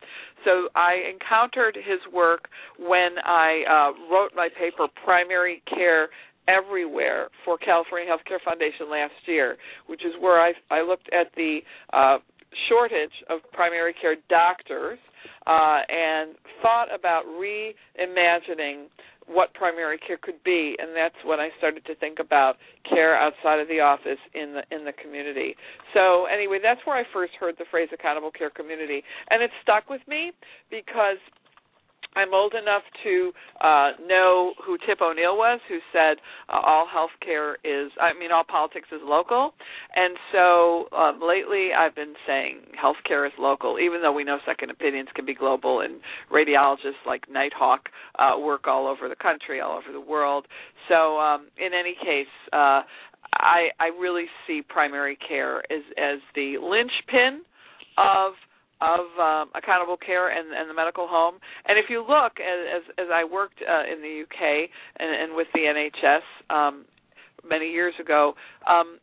So 0.44 0.68
I 0.74 1.10
encountered 1.10 1.76
his 1.76 2.00
work 2.12 2.48
when 2.78 3.16
I 3.24 3.62
uh, 3.68 4.12
wrote 4.12 4.30
my 4.34 4.48
paper, 4.48 4.86
Primary 5.04 5.62
Care 5.68 6.08
Everywhere, 6.48 7.28
for 7.44 7.58
California 7.58 8.08
Healthcare 8.08 8.38
Foundation 8.44 8.88
last 8.88 9.14
year, 9.26 9.56
which 9.88 10.04
is 10.04 10.12
where 10.20 10.40
I, 10.40 10.52
I 10.70 10.82
looked 10.82 11.08
at 11.12 11.34
the 11.34 11.58
uh, 11.92 12.18
shortage 12.68 13.12
of 13.28 13.40
primary 13.52 13.94
care 14.00 14.16
doctors 14.28 14.98
uh, 15.46 15.80
and 15.88 16.36
thought 16.62 16.86
about 16.94 17.24
reimagining 17.26 18.86
what 19.26 19.52
primary 19.54 19.98
care 19.98 20.18
could 20.20 20.42
be 20.44 20.76
and 20.78 20.94
that's 20.94 21.16
when 21.24 21.40
I 21.40 21.50
started 21.58 21.84
to 21.86 21.94
think 21.96 22.18
about 22.20 22.56
care 22.88 23.16
outside 23.16 23.60
of 23.60 23.68
the 23.68 23.80
office 23.80 24.20
in 24.34 24.54
the 24.54 24.62
in 24.74 24.84
the 24.84 24.92
community. 24.92 25.56
So 25.94 26.26
anyway, 26.26 26.58
that's 26.62 26.80
where 26.84 26.96
I 26.96 27.04
first 27.12 27.32
heard 27.38 27.56
the 27.58 27.66
phrase 27.70 27.88
accountable 27.92 28.30
care 28.30 28.50
community 28.50 29.02
and 29.30 29.42
it 29.42 29.50
stuck 29.62 29.90
with 29.90 30.02
me 30.06 30.32
because 30.70 31.18
I'm 32.16 32.32
old 32.32 32.54
enough 32.54 32.82
to 33.04 33.32
uh, 33.60 33.90
know 34.06 34.54
who 34.64 34.78
Tip 34.88 35.00
O'Neill 35.02 35.36
was, 35.36 35.60
who 35.68 35.78
said 35.92 36.16
uh, 36.48 36.60
all 36.64 36.86
healthcare 36.88 37.54
is, 37.62 37.92
I 38.00 38.18
mean, 38.18 38.32
all 38.32 38.44
politics 38.44 38.88
is 38.90 39.00
local. 39.04 39.52
And 39.94 40.16
so 40.32 40.86
um, 40.96 41.20
lately 41.22 41.68
I've 41.76 41.94
been 41.94 42.14
saying 42.26 42.60
healthcare 42.82 43.26
is 43.26 43.32
local, 43.38 43.78
even 43.78 44.00
though 44.02 44.12
we 44.12 44.24
know 44.24 44.38
second 44.46 44.70
opinions 44.70 45.08
can 45.14 45.26
be 45.26 45.34
global 45.34 45.82
and 45.82 46.00
radiologists 46.32 47.04
like 47.06 47.24
Nighthawk 47.30 47.90
uh, 48.18 48.38
work 48.38 48.66
all 48.66 48.86
over 48.86 49.08
the 49.08 49.16
country, 49.16 49.60
all 49.60 49.76
over 49.76 49.92
the 49.92 50.00
world. 50.00 50.46
So 50.88 51.18
um, 51.18 51.48
in 51.58 51.72
any 51.78 51.94
case, 52.02 52.32
uh, 52.52 52.82
I, 53.34 53.68
I 53.78 53.86
really 54.00 54.26
see 54.46 54.62
primary 54.66 55.18
care 55.28 55.58
as, 55.70 55.82
as 55.98 56.20
the 56.34 56.56
linchpin 56.62 57.42
of 57.98 58.32
of 58.80 59.06
um, 59.18 59.50
accountable 59.54 59.96
care 59.96 60.28
and, 60.28 60.52
and 60.52 60.68
the 60.68 60.74
medical 60.74 61.06
home. 61.08 61.36
And 61.66 61.78
if 61.78 61.86
you 61.88 62.00
look, 62.00 62.38
as 62.40 62.82
as 62.98 63.08
I 63.12 63.24
worked 63.24 63.60
uh, 63.62 63.84
in 63.90 64.02
the 64.02 64.22
UK 64.24 64.70
and, 64.98 65.10
and 65.22 65.36
with 65.36 65.48
the 65.54 65.60
NHS 65.60 66.54
um, 66.54 66.84
many 67.48 67.70
years 67.70 67.94
ago, 68.00 68.34
um, 68.68 68.98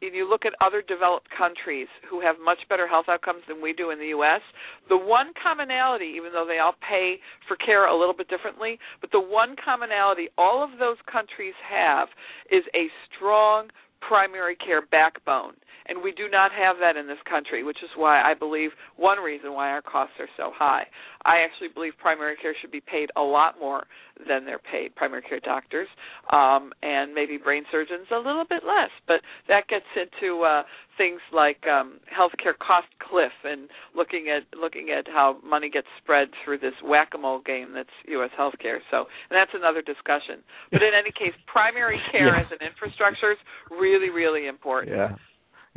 if 0.00 0.14
you 0.14 0.28
look 0.28 0.46
at 0.46 0.52
other 0.64 0.82
developed 0.82 1.26
countries 1.36 1.88
who 2.08 2.20
have 2.20 2.36
much 2.42 2.58
better 2.68 2.86
health 2.86 3.06
outcomes 3.08 3.42
than 3.48 3.60
we 3.60 3.72
do 3.72 3.90
in 3.90 3.98
the 3.98 4.14
US, 4.14 4.40
the 4.88 4.96
one 4.96 5.32
commonality, 5.42 6.14
even 6.16 6.32
though 6.32 6.46
they 6.46 6.58
all 6.58 6.74
pay 6.88 7.18
for 7.46 7.56
care 7.56 7.86
a 7.86 7.98
little 7.98 8.14
bit 8.14 8.28
differently, 8.28 8.78
but 9.00 9.10
the 9.10 9.20
one 9.20 9.56
commonality 9.62 10.28
all 10.38 10.62
of 10.62 10.78
those 10.78 10.96
countries 11.10 11.54
have 11.68 12.08
is 12.50 12.62
a 12.74 12.86
strong 13.10 13.68
primary 14.00 14.54
care 14.56 14.82
backbone 14.82 15.54
and 15.86 16.02
we 16.02 16.12
do 16.12 16.28
not 16.30 16.50
have 16.52 16.76
that 16.80 16.96
in 16.96 17.06
this 17.06 17.18
country, 17.28 17.64
which 17.64 17.78
is 17.82 17.90
why 17.96 18.20
I 18.20 18.34
believe 18.34 18.70
one 18.96 19.18
reason 19.18 19.52
why 19.52 19.70
our 19.70 19.82
costs 19.82 20.14
are 20.18 20.28
so 20.36 20.50
high. 20.54 20.84
I 21.24 21.44
actually 21.44 21.68
believe 21.74 21.92
primary 21.98 22.36
care 22.40 22.54
should 22.60 22.70
be 22.70 22.80
paid 22.80 23.10
a 23.16 23.22
lot 23.22 23.56
more 23.60 23.84
than 24.26 24.44
they're 24.44 24.58
paid, 24.58 24.94
primary 24.96 25.22
care 25.22 25.40
doctors, 25.40 25.88
um, 26.32 26.72
and 26.82 27.14
maybe 27.14 27.36
brain 27.36 27.64
surgeons 27.70 28.06
a 28.12 28.16
little 28.16 28.44
bit 28.48 28.62
less. 28.64 28.90
But 29.06 29.20
that 29.48 29.68
gets 29.68 29.86
into 29.94 30.42
uh, 30.42 30.62
things 30.96 31.20
like 31.32 31.62
um, 31.66 32.00
healthcare 32.10 32.58
cost 32.58 32.88
cliff 32.98 33.32
and 33.44 33.68
looking 33.94 34.26
at 34.28 34.44
looking 34.58 34.90
at 34.90 35.06
how 35.06 35.38
money 35.44 35.70
gets 35.70 35.86
spread 36.02 36.28
through 36.44 36.58
this 36.58 36.74
whack-a-mole 36.84 37.42
game 37.46 37.72
that's 37.74 37.94
U.S. 38.08 38.30
healthcare. 38.38 38.78
So, 38.90 39.06
and 39.30 39.34
that's 39.38 39.54
another 39.54 39.80
discussion. 39.80 40.42
But 40.70 40.82
in 40.82 40.90
any 40.98 41.12
case, 41.12 41.34
primary 41.46 41.98
care 42.12 42.34
yeah. 42.34 42.42
as 42.42 42.46
an 42.50 42.66
infrastructure 42.66 43.32
is 43.32 43.38
really, 43.70 44.10
really 44.10 44.46
important. 44.46 44.96
Yeah. 44.96 45.14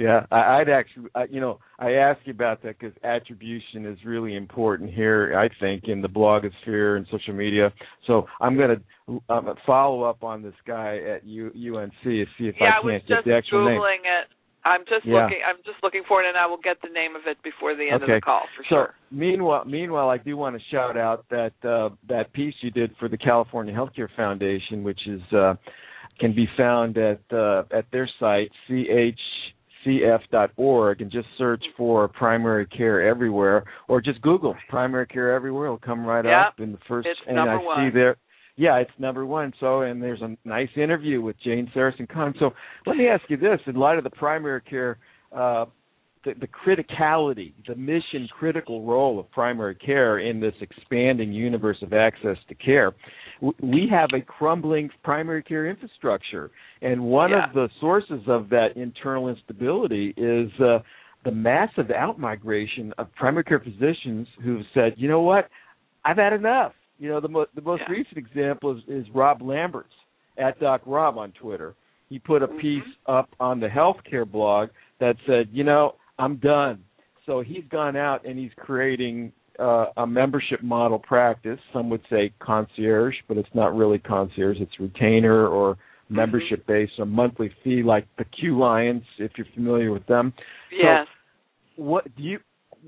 Yeah, 0.02 0.26
I, 0.32 0.62
I'd 0.62 0.70
actually, 0.70 1.10
I, 1.14 1.26
you 1.30 1.40
know, 1.40 1.60
I 1.78 1.92
ask 1.92 2.20
you 2.26 2.34
about 2.34 2.64
that 2.64 2.80
because 2.80 2.98
attribution 3.04 3.86
is 3.86 4.00
really 4.04 4.36
important 4.36 4.92
here. 4.92 5.38
I 5.38 5.48
think 5.60 5.84
in 5.86 6.02
the 6.02 6.08
blogosphere 6.08 6.98
and 6.98 7.06
social 7.12 7.36
media. 7.36 7.72
So 8.08 8.26
I'm 8.40 8.58
going 8.58 8.78
to 8.78 9.22
um, 9.32 9.54
follow 9.64 10.02
up 10.02 10.24
on 10.24 10.42
this 10.42 10.56
guy 10.66 10.98
at 11.08 11.24
U, 11.24 11.52
UNC 11.56 11.76
and 11.78 11.92
see 12.04 12.24
if 12.24 12.56
yeah, 12.60 12.72
I 12.80 12.82
can't 12.82 13.04
I 13.04 13.08
get 13.08 13.26
the 13.26 13.36
actual 13.36 13.60
Googling 13.60 14.02
name. 14.02 14.22
it. 14.24 14.28
I'm 14.66 14.82
just 14.82 15.06
yeah. 15.06 15.24
looking. 15.24 15.40
I'm 15.48 15.58
just 15.58 15.84
looking 15.84 16.02
for 16.08 16.24
it, 16.24 16.28
and 16.28 16.38
I 16.38 16.48
will 16.48 16.60
get 16.64 16.78
the 16.82 16.90
name 16.90 17.16
of 17.16 17.22
it 17.28 17.38
before 17.44 17.76
the 17.76 17.90
end 17.92 18.04
okay. 18.04 18.14
of 18.14 18.18
the 18.18 18.22
call 18.22 18.42
for 18.58 18.64
so, 18.64 18.70
sure. 18.70 18.96
Meanwhile, 19.12 19.66
meanwhile, 19.66 20.10
I 20.10 20.18
do 20.18 20.36
want 20.36 20.56
to 20.56 20.62
shout 20.72 20.98
out 20.98 21.26
that 21.30 21.54
uh, 21.64 21.90
that 22.10 22.34
piece 22.34 22.56
you 22.62 22.72
did 22.72 22.92
for 23.00 23.08
the 23.08 23.18
California 23.18 23.74
Healthcare 23.74 24.10
Foundation, 24.16 24.84
which 24.84 25.00
is 25.08 25.22
uh, 25.32 25.56
can 26.20 26.36
be 26.36 26.48
found 26.58 26.98
at 26.98 27.22
uh, 27.32 27.64
at 27.72 27.86
their 27.92 28.10
site 28.20 28.52
ch 28.68 29.20
cf.org 29.86 31.02
and 31.02 31.12
just 31.12 31.28
search 31.38 31.64
for 31.78 32.08
primary 32.08 32.66
care 32.68 33.08
everywhere 33.08 33.64
or 33.88 34.02
just 34.02 34.22
google 34.22 34.56
primary 34.70 35.08
care 35.08 35.34
everywhere 35.34 35.66
it'll 35.66 35.78
come 35.78 36.06
right 36.06 36.26
yep. 36.26 36.48
up 36.48 36.60
in 36.60 36.72
the 36.72 36.80
first 36.88 37.08
it's 37.08 37.20
and 37.28 37.36
number 37.36 37.54
i 37.54 37.64
one. 37.64 37.78
see 37.78 37.94
there 37.94 38.18
yeah 38.58 38.78
it's 38.78 38.92
number 39.00 39.26
one 39.26 39.54
so 39.60 39.82
and 39.82 40.02
there's 40.02 40.22
a 40.22 40.36
nice 40.46 40.70
interview 40.76 41.22
with 41.22 41.36
jane 41.44 41.70
sarasohn 41.76 42.08
kahn 42.08 42.34
so 42.40 42.52
let 42.86 42.98
me 42.98 43.08
ask 43.08 43.24
you 43.30 43.38
this 43.38 43.60
in 43.66 43.76
light 43.76 43.98
of 43.98 44.04
the 44.04 44.10
primary 44.10 44.62
care 44.62 44.98
uh, 45.36 45.66
the, 46.24 46.34
the 46.40 46.48
criticality, 46.48 47.54
the 47.68 47.76
mission 47.76 48.28
critical 48.38 48.86
role 48.86 49.20
of 49.20 49.30
primary 49.32 49.76
care 49.76 50.20
in 50.20 50.40
this 50.40 50.54
expanding 50.62 51.32
universe 51.32 51.78
of 51.82 51.94
access 51.94 52.38
to 52.48 52.56
care. 52.56 52.94
We 53.42 53.88
have 53.90 54.10
a 54.14 54.22
crumbling 54.22 54.90
primary 55.04 55.42
care 55.42 55.68
infrastructure, 55.68 56.52
and 56.82 57.02
one 57.02 57.32
yeah. 57.32 57.48
of 57.48 57.54
the 57.54 57.70
sources 57.80 58.22
of 58.28 58.50
that 58.50 58.78
internal 58.78 59.30
instability 59.30 60.14
is 60.16 60.52
uh, 60.60 60.80
the 61.26 61.32
massive 61.32 61.88
outmigration 61.88 62.92
of 62.98 63.14
primary 63.16 63.44
care 63.44 63.60
physicians 63.60 64.28
who've 64.44 64.66
said, 64.74 64.94
you 64.98 65.08
know 65.08 65.22
what, 65.22 65.50
I've 66.06 66.18
had 66.18 66.34
enough. 66.34 66.74
You 67.00 67.10
know, 67.10 67.20
the 67.20 67.30
mo- 67.30 67.48
the 67.56 67.62
most 67.62 67.82
Yeah. 67.82 67.94
recent 67.94 68.18
example 68.18 68.78
is, 68.78 68.84
is 68.88 69.10
Rob 69.10 69.42
Lamberts 69.42 69.94
at 70.38 70.60
Doc 70.60 70.82
Rob 70.86 71.18
on 71.18 71.32
Twitter. 71.32 71.74
He 72.10 72.20
put 72.20 72.44
a 72.44 72.48
Mhm. 72.48 72.60
piece 72.60 72.96
up 73.08 73.30
on 73.40 73.60
the 73.60 73.68
healthcare 73.68 74.30
blog 74.30 74.70
that 75.00 75.16
said, 75.26 75.50
you 75.52 75.64
know, 75.64 75.96
I'm 76.20 76.36
done. 76.36 76.84
So 77.26 77.42
he's 77.42 77.66
gone 77.70 77.96
out 77.96 78.24
and 78.26 78.38
he's 78.38 78.54
creating 78.56 79.32
uh, 79.60 79.88
a 79.98 80.08
membership 80.08 80.62
model 80.64 81.00
practice. 81.00 81.60
Some 81.74 81.90
would 81.90 82.02
say 82.10 82.34
concierge, 82.40 83.16
but 83.28 83.38
it's 83.38 83.50
not 83.54 83.76
really 83.76 84.00
concierge. 84.00 84.58
It's 84.60 84.80
retainer 84.80 85.48
or 85.48 85.78
membership 86.10 86.66
based, 86.68 86.94
a 87.00 87.06
monthly 87.06 87.52
fee 87.64 87.84
like 87.84 88.08
the 88.18 88.26
Qliance, 88.26 89.04
if 89.18 89.32
you're 89.38 89.48
familiar 89.56 89.92
with 89.92 90.06
them. 90.08 90.34
Yes. 90.72 91.08
What 91.76 92.16
do 92.16 92.24
you 92.24 92.40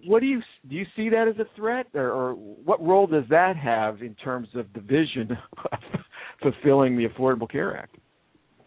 what 0.05 0.21
do 0.21 0.25
you 0.25 0.41
do 0.69 0.75
you 0.75 0.85
see 0.95 1.09
that 1.09 1.27
as 1.27 1.35
a 1.39 1.45
threat 1.55 1.87
or, 1.93 2.11
or 2.11 2.33
what 2.33 2.83
role 2.83 3.07
does 3.07 3.25
that 3.29 3.55
have 3.55 4.01
in 4.01 4.15
terms 4.15 4.47
of 4.55 4.65
the 4.73 4.81
vision 4.81 5.37
of 5.71 5.79
fulfilling 6.41 6.97
the 6.97 7.07
Affordable 7.07 7.49
Care 7.49 7.77
Act? 7.77 7.95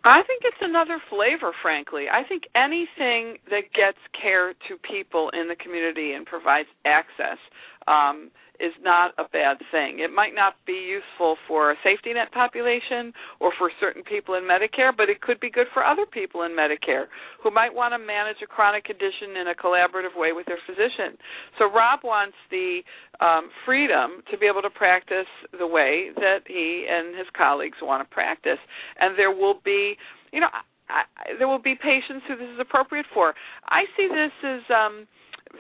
I 0.04 0.22
think 0.22 0.42
it's 0.44 0.62
another 0.62 1.02
flavor, 1.10 1.52
frankly. 1.62 2.04
I 2.06 2.22
think 2.22 2.44
anything 2.54 3.38
that 3.50 3.74
gets 3.74 3.98
care 4.14 4.52
to 4.52 4.78
people 4.88 5.30
in 5.34 5.48
the 5.48 5.56
community 5.56 6.12
and 6.12 6.24
provides 6.24 6.68
access 6.84 7.38
um, 7.86 8.30
is 8.60 8.72
not 8.82 9.12
a 9.18 9.24
bad 9.32 9.58
thing. 9.70 10.00
It 10.00 10.12
might 10.12 10.34
not 10.34 10.54
be 10.66 10.96
useful 10.96 11.36
for 11.46 11.72
a 11.72 11.76
safety 11.84 12.12
net 12.12 12.32
population 12.32 13.12
or 13.40 13.52
for 13.58 13.70
certain 13.80 14.02
people 14.02 14.34
in 14.34 14.44
Medicare, 14.44 14.96
but 14.96 15.08
it 15.08 15.20
could 15.20 15.40
be 15.40 15.50
good 15.50 15.66
for 15.72 15.84
other 15.84 16.06
people 16.06 16.42
in 16.42 16.52
Medicare 16.52 17.06
who 17.42 17.50
might 17.50 17.74
want 17.74 17.92
to 17.92 17.98
manage 17.98 18.38
a 18.42 18.46
chronic 18.46 18.84
condition 18.84 19.36
in 19.40 19.48
a 19.48 19.54
collaborative 19.54 20.16
way 20.16 20.32
with 20.32 20.46
their 20.46 20.60
physician. 20.66 21.16
So 21.58 21.70
Rob 21.70 22.00
wants 22.02 22.36
the 22.50 22.80
um, 23.20 23.50
freedom 23.64 24.22
to 24.30 24.38
be 24.38 24.46
able 24.46 24.62
to 24.62 24.70
practice 24.70 25.28
the 25.58 25.66
way 25.66 26.10
that 26.16 26.40
he 26.46 26.86
and 26.88 27.16
his 27.16 27.26
colleagues 27.36 27.78
want 27.82 28.08
to 28.08 28.14
practice, 28.14 28.58
and 28.98 29.18
there 29.18 29.32
will 29.32 29.60
be, 29.64 29.96
you 30.32 30.40
know. 30.40 30.48
I, 30.52 30.62
I, 30.88 31.02
there 31.38 31.48
will 31.48 31.58
be 31.58 31.74
patients 31.74 32.22
who 32.28 32.36
this 32.36 32.46
is 32.46 32.60
appropriate 32.60 33.06
for. 33.12 33.34
I 33.66 33.90
see 33.96 34.06
this 34.06 34.30
as 34.44 34.62
um, 34.70 35.08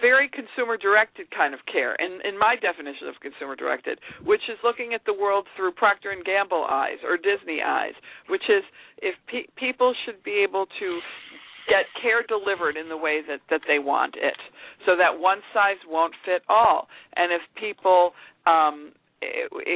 very 0.00 0.28
consumer 0.28 0.76
directed 0.76 1.30
kind 1.30 1.54
of 1.54 1.60
care 1.70 1.94
in 1.96 2.20
in 2.24 2.38
my 2.38 2.56
definition 2.56 3.08
of 3.08 3.14
consumer 3.20 3.56
directed 3.56 3.98
which 4.24 4.42
is 4.48 4.58
looking 4.64 4.94
at 4.94 5.00
the 5.06 5.14
world 5.14 5.46
through 5.56 5.72
procter 5.72 6.10
and 6.10 6.24
gamble 6.24 6.66
eyes 6.68 6.98
or 7.06 7.16
disney 7.16 7.60
eyes 7.64 7.94
which 8.28 8.44
is 8.48 8.62
if 9.00 9.14
pe- 9.28 9.48
people 9.56 9.94
should 10.04 10.22
be 10.22 10.42
able 10.42 10.66
to 10.78 10.98
get 11.68 11.86
care 12.00 12.22
delivered 12.22 12.76
in 12.76 12.88
the 12.88 12.96
way 12.96 13.20
that 13.26 13.40
that 13.50 13.60
they 13.66 13.78
want 13.78 14.14
it 14.16 14.38
so 14.84 14.96
that 14.96 15.18
one 15.18 15.38
size 15.52 15.80
won't 15.88 16.14
fit 16.24 16.42
all. 16.48 16.88
And 17.16 17.32
if 17.32 17.42
people 17.58 18.12
um 18.46 18.92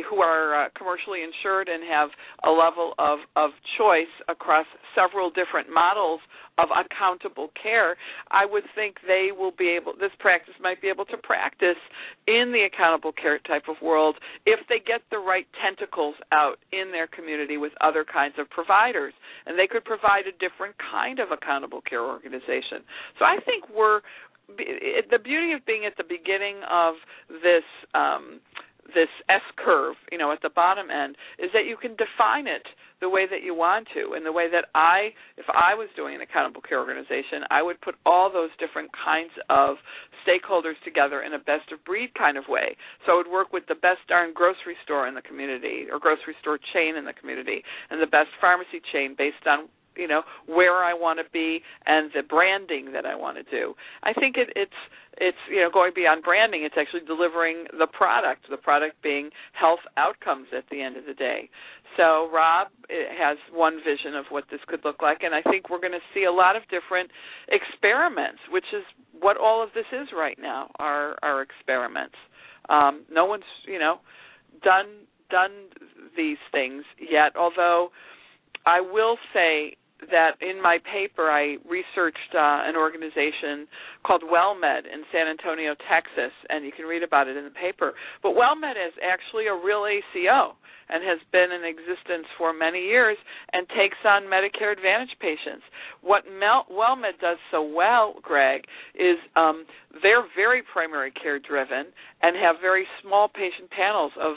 who 0.09 0.21
are 0.21 0.67
uh, 0.67 0.69
commercially 0.77 1.21
insured 1.23 1.69
and 1.69 1.83
have 1.89 2.11
a 2.45 2.51
level 2.51 2.95
of 2.99 3.21
of 3.37 3.51
choice 3.79 4.13
across 4.29 4.67
several 4.95 5.31
different 5.31 5.73
models 5.73 6.21
of 6.59 6.69
accountable 6.77 7.49
care, 7.57 7.97
I 8.31 8.45
would 8.45 8.65
think 8.75 8.97
they 9.07 9.31
will 9.33 9.53
be 9.57 9.77
able 9.81 9.95
this 9.99 10.13
practice 10.19 10.55
might 10.61 10.83
be 10.83 10.89
able 10.89 11.07
to 11.07 11.17
practice 11.17 11.81
in 12.27 12.53
the 12.53 12.69
accountable 12.69 13.13
care 13.13 13.39
type 13.39 13.65
of 13.69 13.77
world 13.81 14.17
if 14.45 14.61
they 14.69 14.79
get 14.79 15.01
the 15.11 15.19
right 15.19 15.47
tentacles 15.57 16.17
out 16.33 16.59
in 16.73 16.93
their 16.93 17.07
community 17.07 17.57
with 17.57 17.73
other 17.81 18.05
kinds 18.05 18.35
of 18.39 18.51
providers 18.51 19.15
and 19.47 19.59
they 19.59 19.67
could 19.67 19.85
provide 19.85 20.29
a 20.29 20.33
different 20.37 20.75
kind 20.93 21.19
of 21.19 21.31
accountable 21.33 21.81
care 21.81 22.05
organization. 22.05 22.85
So 23.19 23.25
I 23.25 23.39
think 23.45 23.65
we're 23.75 24.01
the 24.49 25.19
beauty 25.23 25.53
of 25.53 25.65
being 25.65 25.87
at 25.87 25.97
the 25.97 26.05
beginning 26.05 26.61
of 26.69 26.95
this 27.43 27.65
um 27.95 28.41
this 28.89 29.09
S 29.29 29.43
curve, 29.57 29.97
you 30.11 30.19
know, 30.19 30.33
at 30.33 30.43
the 30.43 30.51
bottom 30.51 30.91
end, 30.91 31.17
is 31.39 31.51
that 31.53 31.67
you 31.67 31.77
can 31.77 31.97
define 31.97 32.47
it 32.47 32.67
the 33.01 33.09
way 33.09 33.25
that 33.25 33.43
you 33.43 33.55
want 33.55 33.89
to, 33.95 34.13
and 34.13 34.27
the 34.27 34.33
way 34.33 34.45
that 34.51 34.67
I, 34.75 35.17
if 35.41 35.47
I 35.49 35.73
was 35.73 35.89
doing 35.97 36.15
an 36.15 36.21
accountable 36.21 36.61
care 36.61 36.79
organization, 36.79 37.49
I 37.51 37.63
would 37.63 37.81
put 37.81 37.95
all 38.05 38.31
those 38.31 38.51
different 38.61 38.91
kinds 38.93 39.33
of 39.49 39.77
stakeholders 40.21 40.77
together 40.85 41.23
in 41.23 41.33
a 41.33 41.39
best 41.39 41.73
of 41.73 41.83
breed 41.85 42.13
kind 42.13 42.37
of 42.37 42.45
way. 42.47 42.77
So 43.07 43.13
I 43.13 43.17
would 43.17 43.33
work 43.33 43.53
with 43.53 43.65
the 43.69 43.75
best 43.75 44.05
darn 44.09 44.35
grocery 44.35 44.77
store 44.85 45.09
in 45.09 45.15
the 45.15 45.23
community, 45.25 45.89
or 45.91 45.99
grocery 45.99 46.37
store 46.41 46.59
chain 46.75 46.97
in 46.97 47.07
the 47.07 47.17
community, 47.17 47.65
and 47.89 48.03
the 48.03 48.07
best 48.07 48.29
pharmacy 48.41 48.85
chain 48.93 49.15
based 49.17 49.49
on 49.49 49.69
you 49.97 50.09
know 50.09 50.23
where 50.47 50.85
I 50.85 50.95
want 50.95 51.19
to 51.19 51.31
be 51.33 51.61
and 51.87 52.11
the 52.15 52.23
branding 52.23 52.93
that 52.93 53.07
I 53.07 53.15
want 53.15 53.37
to 53.39 53.45
do. 53.45 53.75
I 54.03 54.13
think 54.13 54.37
it, 54.37 54.49
it's 54.57 54.81
it's 55.19 55.39
you 55.51 55.61
know 55.61 55.71
going 55.73 55.93
beyond 55.95 56.23
branding. 56.23 56.65
It's 56.65 56.77
actually 56.79 57.07
delivering 57.07 57.67
the 57.79 57.87
product. 57.87 58.47
The 58.51 58.57
product 58.57 59.03
being 59.03 59.31
health 59.53 59.81
outcomes 59.97 60.49
at 60.57 60.65
the 60.71 60.81
end 60.83 60.97
of 60.97 61.05
the 61.07 61.15
day. 61.15 61.51
So 61.97 62.31
Rob 62.33 62.69
has 62.89 63.37
one 63.53 63.79
vision 63.85 64.15
of 64.15 64.27
what 64.31 64.45
this 64.51 64.61
could 64.69 64.81
look 64.85 65.03
like, 65.03 65.19
and 65.23 65.35
I 65.35 65.43
think 65.43 65.69
we're 65.69 65.81
going 65.81 65.93
to 65.93 66.07
see 66.15 66.25
a 66.25 66.33
lot 66.33 66.57
of 66.57 66.63
different 66.71 67.11
experiments, 67.49 68.39
which 68.51 68.65
is 68.73 68.85
what 69.19 69.37
all 69.37 69.63
of 69.63 69.71
this 69.75 69.87
is 69.93 70.09
right 70.17 70.39
now. 70.41 70.71
Are 70.79 71.17
are 71.23 71.43
experiments. 71.43 72.17
Um, 72.69 73.05
no 73.11 73.27
one's 73.27 73.49
you 73.67 73.79
know 73.79 73.99
done 74.63 75.07
done 75.31 75.69
these 76.17 76.39
things 76.53 76.85
yet, 76.99 77.37
although. 77.37 77.91
I 78.67 78.81
will 78.81 79.17
say 79.33 79.77
that 80.11 80.41
in 80.41 80.63
my 80.63 80.79
paper 80.89 81.29
I 81.31 81.57
researched 81.69 82.33
uh, 82.33 82.65
an 82.65 82.77
organization 82.77 83.69
called 84.07 84.23
WellMed 84.23 84.89
in 84.89 85.05
San 85.13 85.29
Antonio, 85.29 85.75
Texas, 85.91 86.33
and 86.49 86.65
you 86.65 86.73
can 86.73 86.87
read 86.87 87.03
about 87.03 87.29
it 87.29 87.37
in 87.37 87.45
the 87.45 87.53
paper. 87.53 87.93
But 88.23 88.33
WellMed 88.33 88.81
is 88.81 88.95
actually 89.05 89.47
a 89.47 89.55
real 89.55 89.85
ACO 89.85 90.57
and 90.91 91.05
has 91.05 91.21
been 91.31 91.53
in 91.53 91.63
existence 91.63 92.27
for 92.37 92.53
many 92.53 92.81
years 92.81 93.17
and 93.53 93.69
takes 93.69 93.99
on 94.05 94.25
Medicare 94.25 94.73
Advantage 94.73 95.15
patients. 95.21 95.63
What 96.03 96.25
Mel- 96.27 96.67
WellMed 96.71 97.21
does 97.21 97.39
so 97.51 97.63
well, 97.63 98.15
Greg, 98.23 98.65
is 98.95 99.17
um, 99.37 99.65
they're 100.03 100.27
very 100.35 100.63
primary 100.67 101.13
care 101.13 101.39
driven 101.39 101.93
and 102.23 102.37
have 102.37 102.57
very 102.61 102.87
small 103.03 103.29
patient 103.29 103.71
panels 103.71 104.13
of 104.21 104.35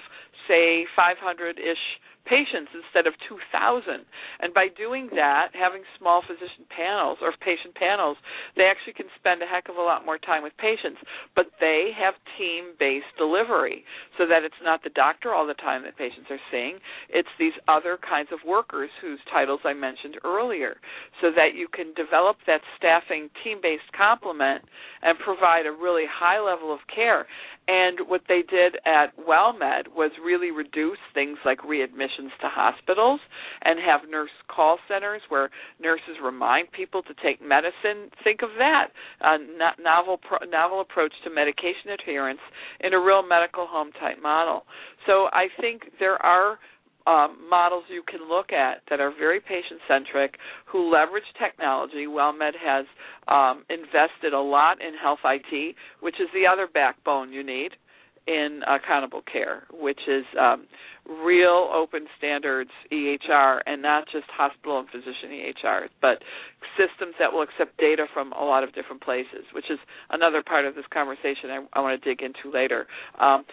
say 0.48 0.86
500-ish 0.94 1.86
patients 2.26 2.72
instead 2.72 3.08
of 3.08 3.14
2,000. 3.28 4.06
And 4.40 4.54
by 4.54 4.68
doing 4.72 5.10
that, 5.16 5.52
having 5.54 5.84
small 6.00 6.24
physician 6.24 6.66
panels 6.72 7.20
or 7.22 7.32
patient 7.40 7.76
panels, 7.76 8.18
they 8.56 8.70
actually 8.70 8.94
can 8.94 9.12
spend 9.20 9.42
a 9.42 9.48
heck 9.48 9.70
of 9.70 9.76
a 9.76 9.84
lot 9.84 10.06
more 10.06 10.18
time 10.18 10.44
with 10.44 10.56
patients. 10.58 11.00
But 11.36 11.52
they 11.60 11.92
have 11.96 12.16
team 12.38 12.76
based 12.80 13.12
delivery 13.18 13.84
so 14.18 14.26
that 14.28 14.44
it's 14.44 14.62
not 14.64 14.84
the 14.84 14.96
doctor 14.96 15.34
all 15.34 15.48
the 15.48 15.58
time 15.60 15.84
that 15.84 15.98
patients 15.98 16.30
are 16.30 16.42
seeing, 16.52 16.80
it's 17.10 17.32
these 17.40 17.56
other 17.68 17.98
kinds 17.98 18.30
of 18.32 18.40
workers 18.46 18.90
whose 19.02 19.20
titles 19.32 19.62
I 19.66 19.74
mentioned 19.74 20.18
earlier, 20.24 20.78
so 21.22 21.32
that 21.36 21.56
you 21.56 21.68
can 21.68 21.94
develop 21.94 22.38
that 22.48 22.62
staffing 22.78 23.30
team 23.44 23.60
based 23.62 23.90
complement 23.96 24.64
and 25.02 25.18
provide 25.20 25.66
a 25.66 25.72
really 25.72 26.06
high 26.08 26.40
level 26.40 26.74
of 26.74 26.80
care. 26.94 27.26
And 27.68 28.08
what 28.08 28.22
they 28.28 28.44
did 28.50 28.76
at 28.86 29.16
WellMed 29.18 29.88
was 29.96 30.12
really 30.24 30.52
reduce 30.52 31.00
things 31.14 31.38
like 31.46 31.64
readmissions 32.14 32.30
to 32.42 32.48
hospitals 32.50 33.20
and 33.64 33.80
have 33.80 34.10
nurse 34.10 34.30
call 34.54 34.78
centers 34.88 35.22
where 35.30 35.50
nurses 35.82 36.18
remind 36.24 36.72
people 36.72 37.02
to 37.04 37.14
take 37.24 37.42
medicine. 37.42 38.10
Think 38.24 38.42
of 38.42 38.50
that 38.58 38.88
a 39.22 39.38
novel 39.82 40.20
novel 40.50 40.82
approach 40.82 41.14
to 41.24 41.30
medication 41.30 41.92
adherence 41.94 42.40
in 42.82 42.94
a 42.94 43.00
real 43.00 43.24
medical 43.26 43.68
home 43.68 43.92
type 44.00 44.22
model. 44.22 44.64
So 45.06 45.28
I 45.32 45.48
think 45.60 45.84
there 46.00 46.22
are 46.24 46.60
um, 47.06 47.38
models 47.50 47.84
you 47.90 48.04
can 48.08 48.30
look 48.30 48.54
at 48.54 48.82
that 48.90 49.02
are 49.02 49.12
very 49.12 49.42
patient 49.42 49.82
centric, 49.90 50.36
who 50.66 50.90
leverage 50.90 51.28
technology. 51.38 52.06
WellMed 52.08 52.54
has 52.64 52.86
um, 53.28 53.66
invested 53.70 54.34
a 54.34 54.40
lot 54.40 54.82
in 54.82 54.94
health 54.96 55.20
IT, 55.26 55.76
which 56.00 56.16
is 56.16 56.30
the 56.34 56.48
other 56.48 56.68
backbone 56.74 57.34
you 57.34 57.44
need 57.44 57.72
in 58.28 58.62
accountable 58.68 59.22
care, 59.32 59.64
which 59.72 60.00
is 60.08 60.24
um, 60.40 60.66
real 61.06 61.70
open 61.76 62.08
standards 62.18 62.70
EHR 62.92 63.60
and 63.66 63.82
not 63.82 64.06
just 64.12 64.26
hospital 64.30 64.80
and 64.80 64.90
physician 64.90 65.30
EHR, 65.32 65.88
but 66.02 66.24
systems 66.78 67.16
that 67.20 67.32
will 67.34 67.42
accept 67.42 67.78
data 67.78 68.06
from 68.14 68.32
a 68.34 68.44
lot 68.44 68.64
of 68.64 68.74
different 68.74 69.02
places, 69.04 69.44
which 69.54 69.70
is 69.70 69.80
another 70.10 70.42
part 70.42 70.66
of 70.66 70.76
this 70.76 70.86
conversation 70.94 71.50
I, 71.50 71.66
I 71.74 71.80
want 71.82 72.02
to 72.02 72.10
dig 72.10 72.24
into 72.24 72.54
later. 72.54 72.88
Um, 73.20 73.44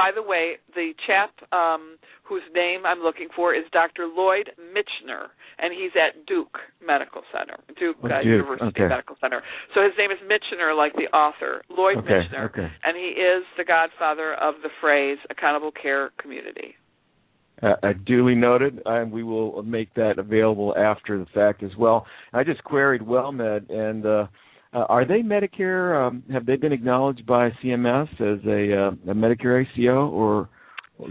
by 0.00 0.10
the 0.16 0.22
way, 0.22 0.56
the 0.74 0.92
chap 1.06 1.28
um, 1.52 1.98
whose 2.24 2.40
name 2.54 2.86
I'm 2.86 3.00
looking 3.00 3.28
for 3.36 3.52
is 3.54 3.64
Dr. 3.70 4.08
Lloyd 4.08 4.48
Michener, 4.56 5.28
and 5.58 5.74
he's 5.76 5.92
at 5.92 6.24
Duke 6.24 6.56
Medical 6.80 7.20
Center, 7.30 7.60
Duke, 7.78 7.96
Oh, 8.02 8.06
uh, 8.08 8.24
Duke, 8.24 8.24
University 8.24 8.64
okay. 8.80 8.88
Medical 8.88 9.16
Center. 9.20 9.42
So 9.74 9.82
his 9.82 9.92
name 9.98 10.10
is 10.10 10.16
Michener, 10.24 10.74
like 10.74 10.94
the 10.94 11.14
author, 11.14 11.60
Lloyd 11.68 11.98
Okay, 11.98 12.08
Michener, 12.08 12.48
okay. 12.48 12.68
and 12.82 12.96
he 12.96 13.12
is 13.12 13.44
the 13.58 13.64
godfather 13.64 14.32
of 14.40 14.54
the 14.62 14.70
phrase 14.80 15.18
accountable 15.28 15.70
care 15.72 16.12
community. 16.16 16.76
Uh, 17.62 17.74
uh, 17.82 17.92
duly 18.06 18.34
noted, 18.34 18.80
and 18.86 19.12
we 19.12 19.22
will 19.22 19.62
make 19.64 19.92
that 19.92 20.18
available 20.18 20.74
after 20.78 21.18
the 21.18 21.26
fact 21.34 21.62
as 21.62 21.72
well. 21.78 22.06
I 22.32 22.42
just 22.42 22.64
queried 22.64 23.02
WellMed, 23.02 23.68
and 23.68 24.06
uh, 24.06 24.26
uh, 24.72 24.86
are 24.88 25.04
they 25.04 25.20
Medicare? 25.22 26.06
Um, 26.06 26.22
have 26.32 26.46
they 26.46 26.56
been 26.56 26.72
acknowledged 26.72 27.26
by 27.26 27.50
CMS 27.62 28.08
as 28.20 28.38
a, 28.46 28.86
uh, 28.86 29.10
a 29.10 29.14
Medicare 29.14 29.64
ACO, 29.66 30.08
or 30.08 30.48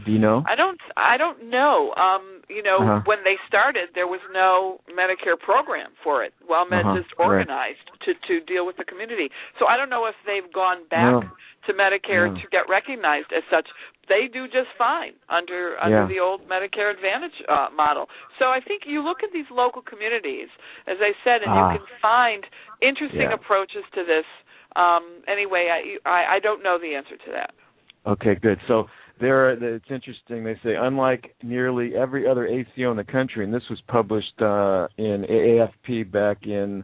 Do 0.05 0.11
you 0.11 0.19
know? 0.19 0.43
I 0.47 0.53
don't. 0.55 0.79
I 0.95 1.17
don't 1.17 1.49
know. 1.49 1.93
Um, 1.97 2.41
you 2.47 2.61
know, 2.61 2.77
Uh-huh. 2.79 3.01
when 3.05 3.17
they 3.23 3.37
started, 3.47 3.89
there 3.95 4.05
was 4.05 4.19
no 4.31 4.81
Medicare 4.93 5.33
program 5.39 5.89
for 6.03 6.23
it. 6.23 6.31
WellMed 6.47 6.85
Uh-huh, 6.85 6.95
just 7.01 7.09
right. 7.17 7.25
organized 7.25 7.85
to 8.05 8.13
to 8.27 8.39
deal 8.45 8.67
with 8.67 8.77
the 8.77 8.85
community. 8.85 9.31
So 9.57 9.65
I 9.65 9.77
don't 9.77 9.89
know 9.89 10.05
if 10.05 10.13
they've 10.27 10.51
gone 10.53 10.85
back 10.89 11.11
No. 11.11 11.23
To 11.67 11.73
Medicare 11.73 12.27
No. 12.33 12.39
to 12.41 12.47
get 12.51 12.67
recognized 12.69 13.31
as 13.35 13.43
such. 13.49 13.67
They 14.07 14.27
do 14.27 14.47
just 14.47 14.69
fine 14.77 15.13
under 15.29 15.77
under 15.81 16.01
Yeah. 16.01 16.05
the 16.07 16.19
old 16.19 16.47
Medicare 16.47 16.91
Advantage 16.91 17.43
uh, 17.47 17.67
model. 17.75 18.09
So 18.39 18.45
I 18.49 18.59
think 18.59 18.85
you 18.85 19.01
look 19.01 19.23
at 19.23 19.31
these 19.31 19.49
local 19.51 19.81
communities, 19.81 20.49
as 20.87 20.97
I 21.01 21.13
said, 21.23 21.41
and 21.43 21.51
Ah. 21.51 21.71
you 21.73 21.77
can 21.79 21.87
find 22.01 22.45
interesting 22.81 23.21
Yeah. 23.29 23.33
approaches 23.33 23.83
to 23.93 24.03
this. 24.03 24.25
Um, 24.75 25.03
anyway, 25.27 25.69
I, 25.69 26.09
I 26.09 26.35
I 26.35 26.39
don't 26.39 26.63
know 26.63 26.77
the 26.77 26.95
answer 26.95 27.17
to 27.17 27.31
that. 27.31 27.51
Okay, 28.05 28.35
good. 28.35 28.59
So 28.67 28.89
there, 29.19 29.49
it's 29.51 29.91
interesting. 29.91 30.43
They 30.43 30.55
say 30.63 30.75
unlike 30.75 31.35
nearly 31.43 31.95
every 31.95 32.25
other 32.27 32.47
ACO 32.47 32.89
in 32.91 32.97
the 32.97 33.03
country, 33.03 33.43
and 33.43 33.53
this 33.53 33.67
was 33.69 33.81
published 33.81 34.41
uh, 34.41 34.87
in 34.97 35.25
AAFP 35.29 36.09
back 36.11 36.47
in 36.47 36.83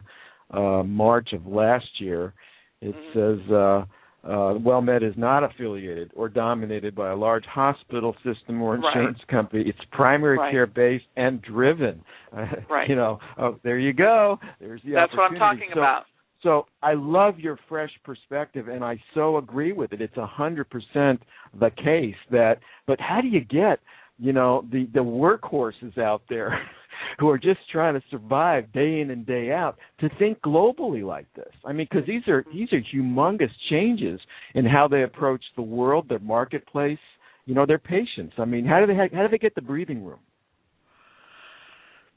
uh, 0.52 0.82
March 0.84 1.32
of 1.32 1.46
last 1.46 2.00
year. 2.00 2.34
It 2.82 2.94
Mhm. 2.94 3.12
says 3.14 3.50
uh, 3.50 3.84
uh, 4.26 4.58
WellMed 4.58 5.02
is 5.08 5.14
not 5.16 5.44
affiliated 5.44 6.10
or 6.16 6.28
dominated 6.28 6.94
by 6.94 7.10
a 7.10 7.16
large 7.16 7.44
hospital 7.46 8.14
system 8.24 8.60
or 8.60 8.76
Right. 8.76 8.84
insurance 8.96 9.18
company. 9.28 9.62
It's 9.68 9.78
primary 9.92 10.36
Right. 10.38 10.50
care 10.50 10.66
based 10.66 11.06
and 11.16 11.40
driven. 11.42 12.02
Right. 12.68 12.88
you 12.88 12.96
know, 12.96 13.20
oh, 13.38 13.56
there 13.62 13.78
you 13.78 13.92
go. 13.92 14.38
There's 14.60 14.82
the 14.82 14.92
That's 14.92 15.12
what 15.16 15.30
I'm 15.30 15.38
talking 15.38 15.70
So- 15.72 15.80
about. 15.80 16.04
so 16.42 16.66
I 16.82 16.94
love 16.94 17.38
your 17.40 17.56
fresh 17.68 17.92
perspective, 18.04 18.68
and 18.68 18.84
I 18.84 19.00
so 19.14 19.36
agree 19.38 19.72
with 19.72 19.92
it. 19.92 20.00
It's 20.02 20.16
a 20.16 20.26
hundred 20.26 20.68
percent 20.70 21.22
the 21.58 21.70
case 21.70 22.16
that. 22.30 22.58
But 22.86 23.00
how 23.00 23.20
do 23.20 23.28
you 23.28 23.40
get, 23.40 23.80
you 24.18 24.32
know, 24.32 24.64
the 24.70 24.86
the 24.92 25.00
workhorses 25.04 25.96
out 25.98 26.22
there 26.28 26.50
who 27.18 27.28
are 27.28 27.38
just 27.38 27.60
trying 27.70 27.94
to 27.94 28.02
survive 28.10 28.72
day 28.72 29.00
in 29.00 29.10
and 29.10 29.26
day 29.26 29.50
out 29.50 29.76
to 30.00 30.08
think 30.18 30.40
globally 30.40 31.04
like 31.04 31.26
this? 31.34 31.52
I 31.64 31.72
mean, 31.72 31.86
because 31.90 32.06
these 32.06 32.26
are 32.28 32.44
these 32.52 32.72
are 32.72 32.80
humongous 32.94 33.50
changes 33.70 34.20
in 34.54 34.64
how 34.64 34.88
they 34.88 35.02
approach 35.02 35.44
the 35.56 35.62
world, 35.62 36.08
their 36.08 36.18
marketplace, 36.18 36.98
you 37.44 37.54
know, 37.54 37.66
their 37.66 37.78
patients. 37.78 38.34
I 38.38 38.44
mean, 38.44 38.64
how 38.64 38.80
do 38.80 38.86
they 38.86 38.94
how 38.94 39.22
do 39.22 39.28
they 39.30 39.38
get 39.38 39.54
the 39.54 39.62
breathing 39.62 40.04
room? 40.04 40.20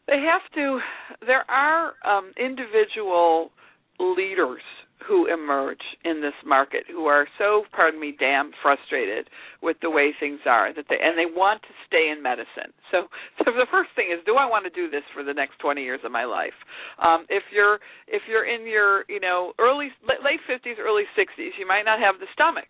They 0.07 0.25
have 0.25 0.41
to. 0.55 0.79
There 1.25 1.45
are 1.49 1.93
um, 2.05 2.31
individual 2.37 3.51
leaders 3.99 4.61
who 5.07 5.27
emerge 5.31 5.81
in 6.03 6.21
this 6.21 6.35
market 6.45 6.83
who 6.87 7.05
are 7.05 7.27
so, 7.37 7.63
pardon 7.71 7.99
me, 7.99 8.15
damn 8.17 8.51
frustrated 8.61 9.29
with 9.61 9.77
the 9.81 9.89
way 9.89 10.11
things 10.19 10.39
are 10.45 10.73
that 10.73 10.85
they 10.89 10.97
and 11.01 11.17
they 11.17 11.25
want 11.25 11.61
to 11.63 11.73
stay 11.87 12.11
in 12.11 12.21
medicine. 12.21 12.71
So, 12.91 13.07
so 13.39 13.51
the 13.51 13.67
first 13.71 13.89
thing 13.95 14.11
is, 14.11 14.19
do 14.25 14.35
I 14.35 14.45
want 14.45 14.65
to 14.65 14.73
do 14.73 14.89
this 14.89 15.03
for 15.13 15.23
the 15.23 15.33
next 15.33 15.59
20 15.59 15.81
years 15.81 16.01
of 16.03 16.11
my 16.11 16.25
life? 16.25 16.55
Um, 16.99 17.25
if 17.29 17.43
you're 17.51 17.79
if 18.07 18.23
you're 18.27 18.45
in 18.45 18.67
your 18.67 19.05
you 19.07 19.19
know 19.19 19.53
early 19.59 19.89
late 20.03 20.43
50s, 20.49 20.79
early 20.79 21.03
60s, 21.17 21.55
you 21.57 21.67
might 21.67 21.83
not 21.83 21.99
have 21.99 22.19
the 22.19 22.27
stomach 22.33 22.67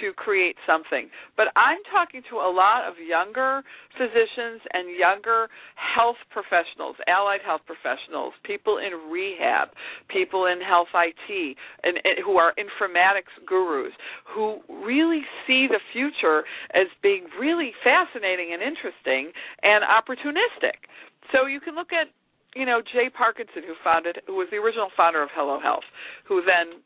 to 0.00 0.12
create 0.14 0.56
something. 0.66 1.08
But 1.36 1.48
I'm 1.56 1.80
talking 1.90 2.22
to 2.30 2.36
a 2.36 2.50
lot 2.50 2.86
of 2.86 2.94
younger 3.00 3.62
physicians 3.96 4.62
and 4.72 4.92
younger 4.94 5.48
health 5.74 6.20
professionals, 6.30 6.96
allied 7.08 7.40
health 7.44 7.62
professionals, 7.66 8.34
people 8.44 8.78
in 8.78 9.10
rehab, 9.10 9.68
people 10.08 10.46
in 10.46 10.60
health 10.60 10.92
IT, 10.94 11.56
and, 11.82 11.96
and 12.04 12.16
who 12.24 12.36
are 12.36 12.52
informatics 12.60 13.32
gurus, 13.46 13.92
who 14.28 14.60
really 14.68 15.22
see 15.46 15.66
the 15.66 15.80
future 15.92 16.44
as 16.74 16.86
being 17.02 17.26
really 17.38 17.72
fascinating 17.82 18.52
and 18.52 18.62
interesting 18.62 19.32
and 19.62 19.82
opportunistic. 19.84 20.86
So 21.32 21.46
you 21.46 21.60
can 21.60 21.74
look 21.74 21.92
at 21.92 22.08
you 22.56 22.64
know 22.64 22.80
Jay 22.80 23.10
Parkinson, 23.12 23.62
who 23.66 23.74
founded, 23.84 24.18
who 24.26 24.36
was 24.36 24.48
the 24.50 24.56
original 24.56 24.88
founder 24.96 25.22
of 25.22 25.28
Hello 25.34 25.60
Health, 25.60 25.84
who 26.26 26.42
then 26.42 26.80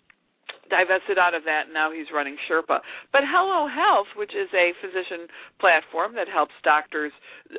divested 0.73 1.21
out 1.21 1.37
of 1.37 1.45
that 1.45 1.69
and 1.69 1.75
now 1.77 1.93
he's 1.93 2.09
running 2.09 2.41
Sherpaa. 2.49 2.81
But 3.13 3.29
Hello 3.29 3.69
Health, 3.69 4.09
which 4.17 4.33
is 4.33 4.49
a 4.57 4.73
physician 4.81 5.29
platform 5.61 6.17
that 6.17 6.33
helps 6.33 6.57
doctors 6.65 7.13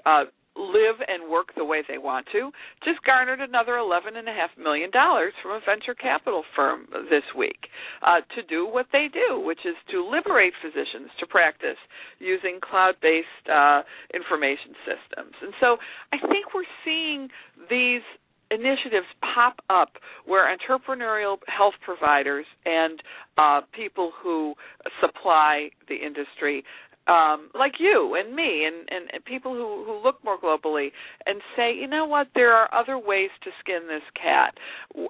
uh 0.10 0.34
live 0.56 1.02
and 1.08 1.32
work 1.32 1.49
the 1.58 1.65
way 1.65 1.82
they 1.88 1.97
want 1.97 2.28
to, 2.32 2.52
just 2.86 3.02
garnered 3.04 3.41
another 3.41 3.78
eleven 3.78 4.15
and 4.17 4.30
a 4.30 4.32
half 4.32 4.52
million 4.58 4.91
dollars 4.91 5.34
from 5.41 5.52
a 5.52 5.62
venture 5.65 5.95
capital 5.95 6.43
firm 6.56 6.86
this 7.10 7.26
week 7.36 7.58
uh, 8.06 8.21
to 8.36 8.45
do 8.45 8.69
what 8.69 8.86
they 8.93 9.08
do, 9.10 9.41
which 9.41 9.65
is 9.65 9.73
to 9.89 10.06
liberate 10.06 10.54
physicians 10.62 11.10
to 11.19 11.26
practice 11.26 11.82
using 12.19 12.60
cloud-based 12.62 13.45
uh, 13.49 13.82
information 14.13 14.78
systems. 14.86 15.34
And 15.41 15.54
so 15.60 15.78
I 16.13 16.21
think 16.21 16.54
we're 16.54 16.69
seeing 16.86 17.30
these 17.69 18.06
initiatives 18.54 19.08
pop 19.34 19.58
up 19.70 19.94
where 20.26 20.46
entrepreneurial 20.56 21.38
health 21.48 21.74
providers 21.84 22.46
and 22.66 23.02
uh, 23.38 23.62
people 23.74 24.12
who 24.22 24.54
supply 25.02 25.70
the 25.89 25.96
industry 25.96 26.63
um, 27.08 27.50
like 27.54 27.74
you 27.80 28.16
and 28.16 28.36
me 28.36 28.66
and, 28.66 28.88
and, 28.89 29.10
and 29.12 29.26
people 29.26 29.54
who, 29.54 29.84
who 29.86 30.02
look 30.04 30.24
more 30.24 30.39
globally 30.39 30.92
and 31.26 31.42
say, 31.56 31.74
you 31.76 31.88
know 31.88 32.06
what, 32.06 32.28
there 32.36 32.54
are 32.54 32.74
other 32.74 32.98
ways 32.98 33.30
to 33.44 33.50
skin 33.60 33.88
this 33.88 34.06
cat. 34.16 34.56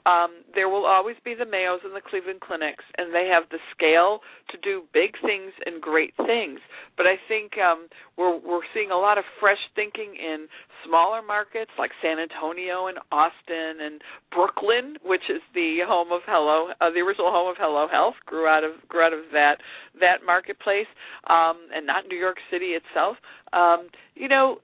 Um, 0.06 0.43
there 0.56 0.69
will 0.69 0.86
always 0.86 1.15
be 1.23 1.36
the 1.36 1.45
Mayos 1.45 1.86
and 1.86 1.95
the 1.95 2.01
Cleveland 2.01 2.41
Clinics, 2.41 2.84
and 2.97 3.13
they 3.13 3.29
have 3.32 3.43
the 3.49 3.60
scale 3.75 4.21
to 4.49 4.58
do 4.58 4.84
big 4.93 5.12
things 5.21 5.53
and 5.65 5.82
great 5.82 6.13
things. 6.17 6.60
But 6.97 7.06
I 7.06 7.15
think 7.27 7.53
um, 7.58 7.88
we're 8.17 8.38
we're 8.39 8.65
seeing 8.73 8.91
a 8.91 8.97
lot 8.97 9.17
of 9.17 9.23
fresh 9.39 9.62
thinking 9.75 10.15
in 10.15 10.47
smaller 10.86 11.21
markets 11.21 11.71
like 11.77 11.91
San 12.01 12.17
Antonio 12.19 12.88
and 12.88 12.97
Austin 13.12 13.82
and 13.82 14.01
Brooklyn, 14.32 14.97
which 15.03 15.23
is 15.29 15.41
the 15.53 15.79
home 15.88 16.12
of 16.12 16.21
Hello, 16.27 16.69
uh, 16.82 16.89
the 16.93 17.01
original 17.01 17.32
home 17.32 17.49
of 17.49 17.56
Hello 17.58 17.88
Health, 17.88 18.15
grew 18.25 18.47
out 18.47 18.63
of 18.63 18.71
grew 18.89 19.01
out 19.01 19.13
of 19.13 19.32
that 19.32 19.58
that 19.99 20.25
marketplace, 20.25 20.89
um, 21.29 21.58
and 21.73 21.83
not 21.86 22.08
New 22.08 22.17
York 22.17 22.38
City 22.52 22.78
itself. 22.78 23.17
Um, 23.54 23.89
you 24.15 24.28
know, 24.28 24.58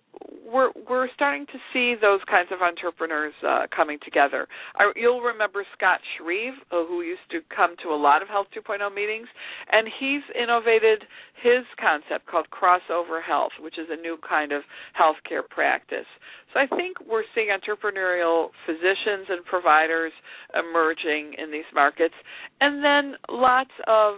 we're 0.46 0.72
we're 0.90 1.08
starting 1.14 1.46
to 1.48 1.60
see 1.72 1.96
those 2.00 2.20
kinds 2.30 2.50
of 2.52 2.62
entrepreneurs 2.62 3.34
uh, 3.48 3.68
coming 3.76 4.00
together. 4.04 4.48
I, 4.76 4.92
you'll 4.96 5.22
remember 5.22 5.64
Scott 5.78 6.00
Shreve, 6.18 6.54
uh, 6.72 6.86
who 6.86 7.02
used 7.02 7.26
to 7.32 7.40
come 7.56 7.76
to 7.84 7.90
a 7.90 8.00
lot 8.00 8.22
of 8.22 8.28
Health 8.28 8.48
2.0 8.56 8.94
meetings, 8.94 9.28
and 9.72 9.88
he's 10.00 10.24
innovated 10.36 11.06
his 11.42 11.64
concept 11.80 12.26
called 12.26 12.48
crossover 12.50 13.22
health, 13.26 13.54
which 13.60 13.78
is 13.78 13.88
a 13.90 14.02
new 14.02 14.18
kind 14.28 14.52
of 14.52 14.64
healthcare 15.00 15.48
practice. 15.48 16.10
So 16.54 16.60
I 16.60 16.68
think 16.76 16.98
we're 17.08 17.24
seeing 17.36 17.50
entrepreneurial 17.50 18.50
physicians 18.66 19.30
and 19.30 19.46
providers 19.46 20.12
emerging 20.54 21.36
in 21.38 21.52
these 21.52 21.70
markets, 21.74 22.16
and 22.60 22.84
then 22.84 23.16
lots 23.30 23.72
of 23.88 24.16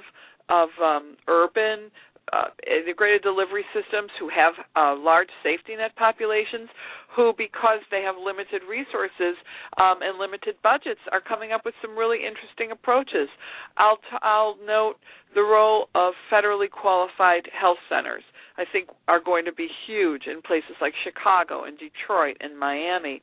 of 0.50 0.70
um, 0.84 1.16
urban 1.30 1.92
uh, 2.34 2.53
integrated 2.65 3.21
delivery 3.21 3.65
systems 3.73 4.10
who 4.19 4.29
have 4.29 4.53
uh, 4.75 4.95
large 4.95 5.29
safety 5.43 5.75
net 5.75 5.95
populations 5.95 6.69
who, 7.15 7.34
because 7.38 7.79
they 7.91 8.01
have 8.01 8.15
limited 8.15 8.62
resources 8.69 9.36
um, 9.77 9.99
and 10.01 10.17
limited 10.17 10.55
budgets, 10.63 11.01
are 11.12 11.19
coming 11.21 11.51
up 11.51 11.62
with 11.65 11.75
some 11.81 11.97
really 11.97 12.19
interesting 12.23 12.71
approaches. 12.71 13.27
I'll, 13.77 13.97
t- 13.97 14.21
I'll 14.21 14.55
note 14.65 14.95
the 15.36 15.41
role 15.41 15.89
of 15.95 16.13
federally 16.31 16.69
qualified 16.69 17.43
health 17.51 17.79
centers. 17.89 18.23
I 18.62 18.65
think 18.71 18.89
are 19.08 19.19
going 19.19 19.45
to 19.45 19.52
be 19.52 19.67
huge 19.88 20.24
in 20.28 20.41
places 20.41 20.78
like 20.80 20.93
Chicago 21.04 21.63
and 21.63 21.78
Detroit 21.80 22.38
and 22.41 22.58
Miami. 22.58 23.21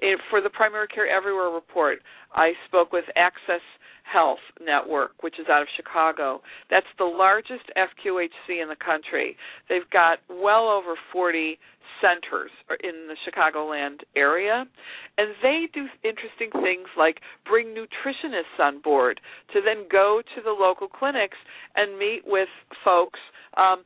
And 0.00 0.18
for 0.28 0.40
the 0.40 0.50
Primary 0.50 0.88
Care 0.88 1.06
Everywhere 1.06 1.50
report, 1.50 1.98
I 2.34 2.52
spoke 2.66 2.92
with 2.92 3.04
Access 3.14 3.62
Health 4.02 4.42
Network, 4.60 5.22
which 5.22 5.38
is 5.38 5.46
out 5.48 5.62
of 5.62 5.68
Chicago. 5.76 6.42
That's 6.68 6.90
the 6.98 7.04
largest 7.04 7.70
FQHC 7.76 8.60
in 8.60 8.68
the 8.68 8.76
country. 8.84 9.36
They've 9.68 9.88
got 9.92 10.18
well 10.28 10.68
over 10.68 10.94
40 11.12 11.58
centers 12.00 12.50
in 12.82 13.06
the 13.06 13.16
Chicagoland 13.22 14.00
area, 14.16 14.64
and 15.18 15.28
they 15.42 15.68
do 15.72 15.86
interesting 16.02 16.50
things 16.50 16.88
like 16.98 17.20
bring 17.48 17.68
nutritionists 17.68 18.58
on 18.58 18.80
board 18.80 19.20
to 19.52 19.60
then 19.64 19.86
go 19.90 20.20
to 20.34 20.42
the 20.42 20.50
local 20.50 20.88
clinics 20.88 21.36
and 21.76 21.96
meet 21.96 22.22
with 22.26 22.48
folks. 22.84 23.20
Um, 23.56 23.84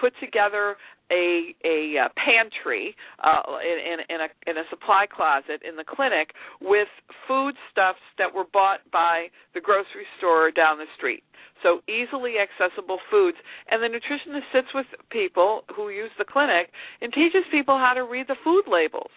put 0.00 0.12
together 0.20 0.76
a 1.10 1.54
a 1.64 2.06
uh, 2.06 2.08
pantry 2.16 2.94
uh, 3.22 3.42
in, 3.60 3.78
in, 3.78 3.98
in 4.14 4.20
a 4.22 4.50
in 4.50 4.56
a 4.58 4.66
supply 4.70 5.06
closet 5.10 5.60
in 5.66 5.76
the 5.76 5.84
clinic 5.84 6.30
with 6.60 6.88
foodstuffs 7.26 8.02
that 8.18 8.32
were 8.32 8.46
bought 8.52 8.80
by 8.92 9.26
the 9.54 9.60
grocery 9.60 10.06
store 10.18 10.50
down 10.50 10.78
the 10.78 10.90
street. 10.96 11.22
So 11.62 11.80
easily 11.92 12.36
accessible 12.40 12.98
foods, 13.10 13.36
and 13.70 13.82
the 13.82 13.88
nutritionist 13.88 14.48
sits 14.52 14.68
with 14.74 14.86
people 15.10 15.64
who 15.76 15.90
use 15.90 16.10
the 16.16 16.24
clinic 16.24 16.70
and 17.02 17.12
teaches 17.12 17.44
people 17.50 17.76
how 17.76 17.92
to 17.92 18.04
read 18.04 18.26
the 18.28 18.36
food 18.42 18.64
labels. 18.70 19.12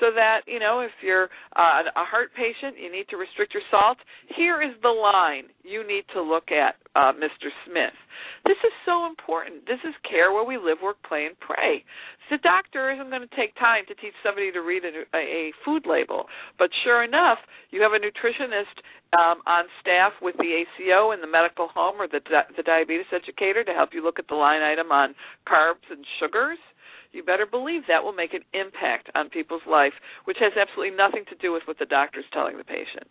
So 0.00 0.10
that 0.14 0.42
you 0.46 0.58
know 0.58 0.80
if 0.80 0.92
you're 1.02 1.28
uh, 1.56 1.86
a 1.86 2.04
heart 2.04 2.30
patient, 2.36 2.76
you 2.80 2.90
need 2.90 3.06
to 3.10 3.16
restrict 3.16 3.54
your 3.54 3.62
salt. 3.70 3.98
Here 4.36 4.62
is 4.62 4.74
the 4.82 4.92
line 4.92 5.50
you 5.62 5.86
need 5.86 6.04
to 6.14 6.22
look 6.22 6.50
at, 6.50 6.76
uh, 6.94 7.12
Mr. 7.12 7.50
Smith. 7.66 7.96
This 8.44 8.58
is 8.64 8.72
so 8.84 9.06
important. 9.06 9.66
This 9.66 9.80
is 9.84 9.94
care 10.08 10.32
where 10.32 10.44
we 10.44 10.56
live, 10.56 10.78
work, 10.82 11.00
play, 11.08 11.26
and 11.26 11.38
pray. 11.40 11.84
The 12.30 12.38
doctor 12.38 12.92
isn't 12.92 13.10
going 13.10 13.26
to 13.26 13.36
take 13.36 13.54
time 13.56 13.84
to 13.88 13.94
teach 13.96 14.14
somebody 14.24 14.52
to 14.52 14.60
read 14.60 14.82
a, 14.84 15.04
a 15.16 15.52
food 15.64 15.84
label, 15.84 16.26
but 16.58 16.70
sure 16.84 17.04
enough, 17.04 17.38
you 17.70 17.82
have 17.82 17.92
a 17.92 18.00
nutritionist 18.00 18.80
um, 19.12 19.40
on 19.46 19.64
staff 19.80 20.12
with 20.22 20.34
the 20.38 20.64
ACO 20.64 21.12
in 21.12 21.20
the 21.20 21.26
medical 21.26 21.68
home 21.68 22.00
or 22.00 22.08
the 22.08 22.20
the 22.56 22.62
diabetes 22.62 23.06
educator 23.12 23.62
to 23.62 23.72
help 23.72 23.90
you 23.92 24.02
look 24.02 24.18
at 24.18 24.28
the 24.28 24.34
line 24.34 24.62
item 24.62 24.90
on 24.90 25.14
carbs 25.46 25.86
and 25.90 26.04
sugars 26.18 26.58
you 27.14 27.22
better 27.22 27.46
believe 27.46 27.82
that 27.88 28.02
will 28.02 28.12
make 28.12 28.34
an 28.34 28.42
impact 28.52 29.10
on 29.14 29.30
people's 29.30 29.62
life, 29.68 29.92
which 30.24 30.38
has 30.40 30.52
absolutely 30.60 30.96
nothing 30.96 31.24
to 31.30 31.36
do 31.36 31.52
with 31.52 31.62
what 31.66 31.78
the 31.78 31.86
doctor's 31.86 32.24
telling 32.32 32.58
the 32.58 32.64
patient. 32.64 33.06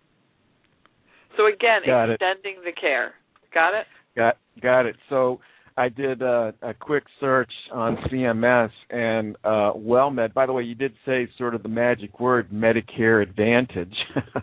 So 1.38 1.48
again, 1.48 1.82
Got 1.86 2.12
extending 2.12 2.58
it. 2.62 2.66
the 2.66 2.72
care. 2.80 3.14
Got 3.54 3.74
it? 3.74 3.88
Got 4.16 4.38
got 4.62 4.86
it. 4.86 4.96
So 5.10 5.40
I 5.78 5.90
did 5.90 6.22
a, 6.22 6.54
a 6.62 6.74
quick 6.74 7.04
search 7.20 7.52
on 7.72 7.98
CMS 8.12 8.70
and 8.90 9.36
uh, 9.44 9.74
WellMed. 9.76 10.34
By 10.34 10.46
the 10.46 10.54
way, 10.54 10.64
you 10.64 10.76
did 10.76 10.94
say 11.06 11.28
sort 11.38 11.56
of 11.56 11.64
the 11.64 11.70
magic 11.70 12.20
word, 12.20 12.50
Medicare 12.52 13.22
Advantage, 13.24 13.96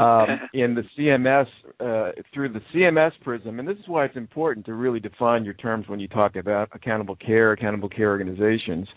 um, 0.00 0.26
in 0.52 0.74
the 0.74 0.82
CMS 0.98 1.46
uh, 1.80 2.12
through 2.34 2.52
the 2.52 2.60
CMS 2.74 3.12
prism. 3.22 3.58
And 3.58 3.68
this 3.68 3.76
is 3.76 3.86
why 3.86 4.04
it's 4.04 4.16
important 4.16 4.66
to 4.66 4.74
really 4.74 5.00
define 5.00 5.44
your 5.44 5.54
terms 5.54 5.86
when 5.88 6.00
you 6.00 6.08
talk 6.08 6.36
about 6.36 6.68
accountable 6.72 7.16
care, 7.16 7.52
accountable 7.52 7.88
care 7.88 8.08
organizations. 8.08 8.88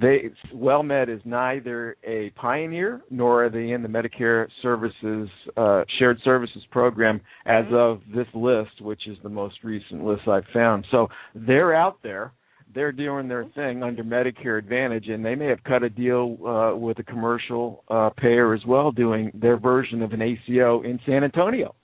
They 0.00 0.30
WellMed 0.52 1.14
is 1.14 1.20
neither 1.24 1.96
a 2.04 2.30
pioneer 2.30 3.02
nor 3.10 3.44
are 3.44 3.50
they 3.50 3.70
in 3.70 3.82
the 3.82 3.88
Medicare 3.88 4.48
Services 4.62 5.28
uh, 5.56 5.84
Shared 5.98 6.18
Services 6.24 6.62
Program 6.70 7.20
as 7.46 7.64
mm-hmm. 7.66 7.74
of 7.74 8.00
this 8.14 8.26
list, 8.34 8.80
which 8.80 9.06
is 9.06 9.16
the 9.22 9.28
most 9.28 9.56
recent 9.62 10.04
list 10.04 10.26
I've 10.26 10.44
found. 10.52 10.86
So 10.90 11.03
they're 11.34 11.74
out 11.74 11.98
there. 12.02 12.32
They're 12.74 12.92
doing 12.92 13.28
their 13.28 13.44
thing 13.54 13.82
under 13.84 14.02
Medicare 14.02 14.58
Advantage, 14.58 15.08
and 15.08 15.24
they 15.24 15.36
may 15.36 15.46
have 15.46 15.62
cut 15.62 15.84
a 15.84 15.88
deal 15.88 16.36
uh, 16.44 16.76
with 16.76 16.98
a 16.98 17.04
commercial 17.04 17.84
uh, 17.88 18.10
payer 18.16 18.52
as 18.52 18.62
well, 18.66 18.90
doing 18.90 19.30
their 19.32 19.56
version 19.56 20.02
of 20.02 20.12
an 20.12 20.20
ACO 20.20 20.82
in 20.82 20.98
San 21.06 21.22
Antonio. 21.22 21.74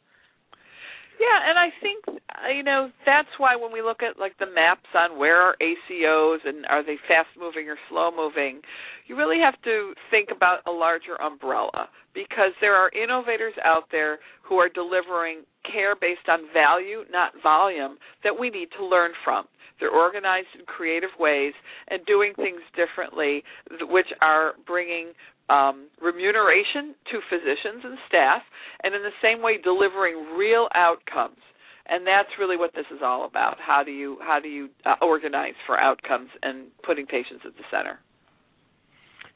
Yeah, 1.20 1.50
and 1.50 1.58
I 1.58 1.68
think 1.82 2.04
uh, 2.08 2.48
you 2.48 2.62
know 2.62 2.90
that's 3.04 3.28
why 3.36 3.54
when 3.54 3.72
we 3.72 3.82
look 3.82 4.00
at 4.02 4.18
like 4.18 4.38
the 4.38 4.46
maps 4.46 4.88
on 4.96 5.18
where 5.18 5.36
are 5.36 5.54
ACOs 5.60 6.38
and 6.46 6.64
are 6.64 6.82
they 6.82 6.96
fast 7.06 7.28
moving 7.38 7.68
or 7.68 7.76
slow 7.90 8.10
moving, 8.10 8.62
you 9.06 9.16
really 9.16 9.38
have 9.38 9.60
to 9.62 9.92
think 10.10 10.30
about 10.34 10.60
a 10.66 10.70
larger 10.70 11.20
umbrella 11.20 11.90
because 12.14 12.52
there 12.62 12.74
are 12.74 12.90
innovators 12.96 13.52
out 13.62 13.84
there 13.92 14.18
who 14.42 14.56
are 14.56 14.70
delivering 14.70 15.44
care 15.64 15.94
based 15.94 16.28
on 16.28 16.48
value, 16.52 17.04
not 17.10 17.32
volume, 17.42 17.98
that 18.24 18.38
we 18.38 18.50
need 18.50 18.68
to 18.78 18.84
learn 18.84 19.12
from. 19.24 19.46
They're 19.78 19.90
organized 19.90 20.48
in 20.58 20.66
creative 20.66 21.10
ways 21.18 21.54
and 21.88 22.04
doing 22.04 22.34
things 22.36 22.60
differently, 22.76 23.42
which 23.88 24.08
are 24.20 24.52
bringing 24.66 25.12
um, 25.48 25.88
remuneration 26.00 26.94
to 27.10 27.18
physicians 27.28 27.82
and 27.84 27.98
staff, 28.06 28.42
and 28.84 28.94
in 28.94 29.02
the 29.02 29.16
same 29.22 29.42
way, 29.42 29.58
delivering 29.62 30.36
real 30.36 30.68
outcomes. 30.74 31.40
And 31.88 32.06
that's 32.06 32.28
really 32.38 32.56
what 32.56 32.72
this 32.74 32.86
is 32.94 33.00
all 33.02 33.26
about. 33.26 33.56
How 33.58 33.82
do 33.82 33.90
you 33.90 34.18
how 34.20 34.38
do 34.38 34.48
you 34.48 34.68
uh, 34.86 34.94
organize 35.02 35.58
for 35.66 35.76
outcomes 35.76 36.28
and 36.42 36.68
putting 36.86 37.06
patients 37.06 37.42
at 37.44 37.56
the 37.56 37.64
center? 37.70 37.98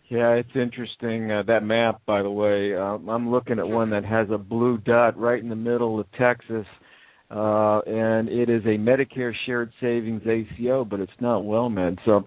Yeah, 0.08 0.32
it's 0.32 0.50
interesting. 0.54 1.30
Uh, 1.30 1.42
that 1.46 1.62
map, 1.62 2.02
by 2.06 2.22
the 2.22 2.30
way, 2.30 2.74
uh, 2.74 2.98
I'm 3.10 3.30
looking 3.30 3.58
at 3.58 3.66
one 3.66 3.90
that 3.90 4.04
has 4.04 4.28
a 4.30 4.38
blue 4.38 4.78
dot 4.78 5.18
right 5.18 5.42
in 5.42 5.48
the 5.48 5.56
middle 5.56 5.98
of 5.98 6.06
Texas, 6.18 6.66
uh, 7.30 7.78
and 7.86 8.28
it 8.28 8.50
is 8.50 8.62
a 8.64 8.76
Medicare 8.76 9.32
Shared 9.46 9.72
Savings 9.80 10.22
ACO, 10.26 10.84
but 10.84 11.00
it's 11.00 11.12
not 11.20 11.42
WellMed. 11.42 11.98
So, 12.04 12.24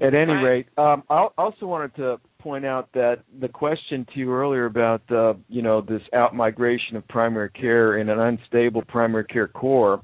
at 0.00 0.14
any 0.14 0.32
right. 0.32 0.42
rate, 0.42 0.66
um, 0.78 1.02
I 1.10 1.26
also 1.36 1.66
wanted 1.66 1.96
to 1.96 2.20
point 2.38 2.64
out 2.64 2.88
that 2.94 3.24
the 3.40 3.48
question 3.48 4.06
to 4.14 4.20
you 4.20 4.32
earlier 4.32 4.66
about 4.66 5.02
uh, 5.10 5.34
you 5.48 5.62
know 5.62 5.80
this 5.80 6.02
out 6.14 6.36
migration 6.36 6.96
of 6.96 7.06
primary 7.08 7.50
care 7.50 7.98
in 7.98 8.08
an 8.08 8.20
unstable 8.20 8.82
primary 8.82 9.24
care 9.24 9.48
core. 9.48 10.02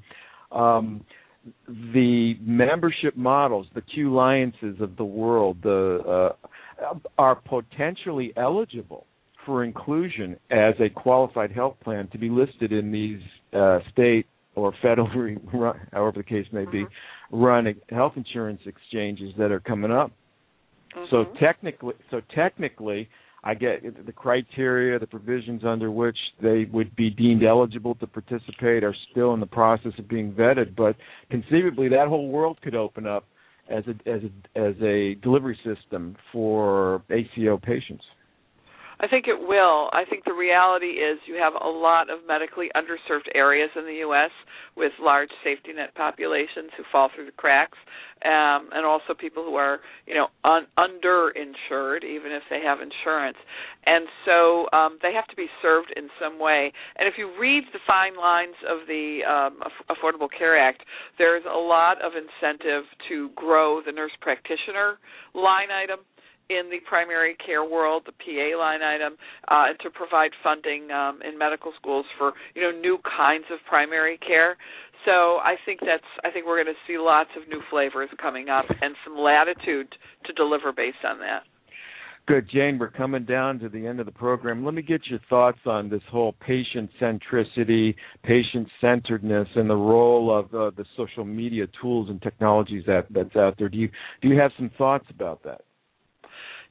Um, 0.51 1.05
the 1.67 2.35
membership 2.41 3.15
models, 3.15 3.67
the 3.73 3.81
Qliances 3.81 4.81
of 4.81 4.97
the 4.97 5.05
world, 5.05 5.57
the 5.61 6.33
uh, 6.43 6.47
are 7.17 7.35
potentially 7.35 8.33
eligible 8.37 9.05
for 9.45 9.63
inclusion 9.63 10.37
as 10.51 10.73
a 10.79 10.89
qualified 10.89 11.51
health 11.51 11.75
plan 11.83 12.07
to 12.11 12.17
be 12.17 12.29
listed 12.29 12.71
in 12.71 12.91
these 12.91 13.21
uh, 13.53 13.79
state 13.91 14.25
or 14.55 14.73
federally, 14.83 15.37
however 15.91 16.17
the 16.17 16.23
case 16.23 16.47
may 16.51 16.65
be, 16.65 16.83
mm-hmm. 16.83 17.43
run 17.43 17.73
health 17.89 18.13
insurance 18.15 18.61
exchanges 18.65 19.33
that 19.37 19.51
are 19.51 19.59
coming 19.59 19.91
up. 19.91 20.11
Mm-hmm. 20.95 21.05
So 21.11 21.25
technically, 21.39 21.93
so 22.09 22.21
technically, 22.33 23.09
I 23.43 23.53
get 23.53 24.05
the 24.05 24.11
criteria, 24.11 24.97
the 24.97 25.05
provisions 25.05 25.61
under 25.63 25.91
which 25.91 26.17
they 26.41 26.65
would 26.73 26.95
be 26.95 27.11
deemed 27.11 27.43
eligible 27.43 27.93
to 27.95 28.07
participate 28.07 28.83
are 28.83 28.95
still 29.11 29.33
in 29.35 29.39
the 29.39 29.45
process 29.45 29.91
of 29.99 30.07
being 30.07 30.31
vetted. 30.33 30.75
But 30.75 30.95
conceivably, 31.29 31.89
that 31.89 32.07
whole 32.07 32.29
world 32.29 32.59
could 32.63 32.75
open 32.75 33.05
up 33.05 33.25
as 33.69 33.83
a 33.87 34.09
as 34.09 34.21
a 34.23 34.59
as 34.59 34.75
a 34.81 35.15
delivery 35.15 35.57
system 35.63 36.15
for 36.31 37.03
ACO 37.09 37.57
patients. 37.57 38.03
I 38.99 39.07
think 39.07 39.25
it 39.27 39.39
will. 39.39 39.89
I 39.91 40.03
think 40.09 40.23
the 40.23 40.33
reality 40.33 41.03
is 41.03 41.19
you 41.27 41.35
have 41.35 41.53
a 41.53 41.67
lot 41.67 42.09
of 42.09 42.19
medically 42.27 42.69
underserved 42.75 43.27
areas 43.33 43.69
in 43.75 43.85
the 43.85 43.99
U.S. 44.07 44.31
with 44.75 44.91
large 44.99 45.29
safety 45.43 45.73
net 45.73 45.93
populations 45.95 46.71
who 46.77 46.83
fall 46.91 47.09
through 47.13 47.25
the 47.25 47.33
cracks, 47.33 47.77
um, 48.23 48.69
and 48.71 48.85
also 48.85 49.13
people 49.13 49.43
who 49.43 49.55
are, 49.55 49.79
you 50.07 50.15
know, 50.15 50.27
un- 50.43 50.67
underinsured 50.77 52.03
even 52.03 52.31
if 52.31 52.43
they 52.49 52.61
have 52.63 52.79
insurance, 52.79 53.37
and 53.85 54.07
so 54.25 54.67
um, 54.71 54.97
they 55.01 55.13
have 55.13 55.27
to 55.27 55.35
be 55.35 55.47
served 55.61 55.91
in 55.95 56.09
some 56.19 56.39
way. 56.39 56.71
And 56.97 57.07
if 57.07 57.15
you 57.17 57.31
read 57.39 57.63
the 57.73 57.79
fine 57.85 58.15
lines 58.17 58.55
of 58.69 58.87
the 58.87 59.19
um, 59.27 59.59
Affordable 59.91 60.29
Care 60.35 60.57
Act, 60.57 60.83
there's 61.17 61.43
a 61.45 61.57
lot 61.57 61.97
of 62.01 62.13
incentive 62.15 62.83
to 63.09 63.29
grow 63.35 63.81
the 63.85 63.91
nurse 63.91 64.15
practitioner 64.21 64.99
line 65.33 65.69
item 65.71 65.99
in 66.49 66.69
the 66.69 66.79
primary 66.87 67.35
care 67.43 67.63
world, 67.63 68.03
the 68.05 68.11
PA 68.11 68.57
line 68.57 68.81
item, 68.81 69.13
uh, 69.47 69.69
and 69.69 69.79
to 69.81 69.89
provide 69.89 70.31
funding 70.43 70.91
um, 70.91 71.21
in 71.21 71.37
medical 71.37 71.71
schools 71.79 72.05
for 72.17 72.33
you 72.53 72.61
know 72.61 72.71
new 72.71 72.97
kinds 73.17 73.45
of 73.51 73.59
primary 73.67 74.17
care. 74.17 74.57
So 75.05 75.37
I 75.43 75.55
think 75.65 75.79
that's 75.81 76.09
I 76.23 76.31
think 76.31 76.45
we're 76.45 76.63
going 76.63 76.73
to 76.73 76.81
see 76.87 76.97
lots 76.97 77.29
of 77.39 77.47
new 77.47 77.61
flavors 77.69 78.09
coming 78.21 78.49
up 78.49 78.65
and 78.69 78.95
some 79.05 79.17
latitude 79.17 79.87
to 80.25 80.33
deliver 80.33 80.71
based 80.71 81.03
on 81.05 81.19
that. 81.19 81.43
Good, 82.27 82.49
Jane. 82.51 82.79
We're 82.79 82.89
coming 82.89 83.23
down 83.23 83.59
to 83.59 83.69
the 83.69 83.85
end 83.85 83.99
of 83.99 84.07
the 84.07 84.11
program. 84.11 84.65
Let 84.65 84.73
me 84.73 84.81
get 84.81 85.01
your 85.05 85.19
thoughts 85.29 85.59
on 85.67 85.89
this 85.89 86.01
whole 86.09 86.33
patient 86.33 86.89
centricity, 86.99 87.93
patient 88.23 88.67
centeredness, 88.81 89.47
and 89.55 89.69
the 89.69 89.75
role 89.75 90.35
of 90.35 90.45
uh, 90.45 90.71
the 90.75 90.85
social 90.97 91.23
media 91.23 91.67
tools 91.79 92.09
and 92.09 92.19
technologies 92.23 92.83
that 92.87 93.05
that's 93.11 93.35
out 93.35 93.55
there. 93.59 93.69
Do 93.69 93.77
you 93.77 93.89
do 94.23 94.29
you 94.29 94.39
have 94.39 94.51
some 94.57 94.71
thoughts 94.75 95.05
about 95.11 95.43
that? 95.43 95.61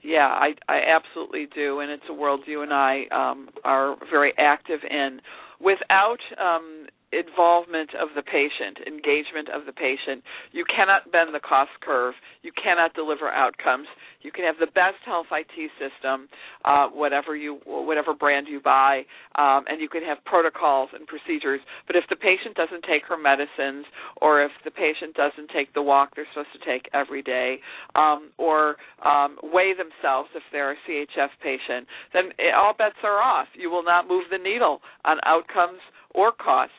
Yeah, 0.05 0.29
I 0.29 0.55
I 0.69 0.81
absolutely 0.95 1.49
do, 1.55 1.81
and 1.81 1.91
it's 1.91 2.05
a 2.11 2.15
world 2.15 2.43
you 2.47 2.63
and 2.63 2.73
I 2.73 3.05
um, 3.11 3.49
are 3.65 3.97
very 4.11 4.35
active 4.39 4.81
in. 4.89 5.21
Without 5.61 6.19
um, 6.39 6.84
involvement 7.15 7.91
of 7.95 8.09
the 8.15 8.23
patient, 8.23 8.79
engagement 8.87 9.49
of 9.49 9.67
the 9.67 9.73
patient. 9.73 10.23
You 10.53 10.65
cannot 10.65 11.11
bend 11.13 11.35
the 11.35 11.41
cost 11.41 11.71
curve. 11.81 12.15
You 12.43 12.53
cannot 12.53 12.95
deliver 12.95 13.29
outcomes. 13.29 13.87
You 14.23 14.33
can 14.33 14.45
have 14.45 14.57
the 14.59 14.73
best 14.73 14.99
health 15.05 15.27
IT 15.31 15.71
system, 15.79 16.29
uh, 16.65 16.89
whatever 16.89 17.37
you 17.37 17.61
whatever 17.65 18.15
brand 18.15 18.47
you 18.49 18.61
buy, 18.61 19.05
um, 19.37 19.65
and 19.69 19.81
you 19.81 19.89
can 19.89 20.03
have 20.03 20.19
protocols 20.25 20.91
and 20.95 21.07
procedures. 21.07 21.61
But 21.87 21.97
if 21.97 22.05
the 22.09 22.17
patient 22.17 22.57
doesn't 22.57 22.85
take 22.89 23.05
her 23.09 23.19
medicines, 23.19 23.85
or 24.23 24.43
if 24.43 24.51
the 24.65 24.71
patient 24.71 25.15
doesn't 25.15 25.51
take 25.55 25.75
the 25.75 25.83
walk 25.83 26.17
they're 26.17 26.27
supposed 26.33 26.53
to 26.57 26.65
take 26.65 26.89
every 26.95 27.23
day, 27.23 27.61
um, 27.95 28.31
or 28.39 28.77
um, 29.05 29.37
weigh 29.43 29.75
themselves 29.77 30.31
if 30.35 30.43
they're 30.53 30.73
a 30.73 30.77
CHF 30.89 31.31
patient, 31.43 31.87
then 32.13 32.33
it, 32.39 32.55
all 32.55 32.75
bets 32.77 32.97
are 33.03 33.21
off. 33.21 33.49
You 33.55 33.71
will 33.71 33.85
not 33.85 34.09
move 34.09 34.25
the 34.31 34.39
needle 34.39 34.81
on 35.05 35.19
outcomes 35.27 35.81
or 36.15 36.33
costs. 36.33 36.73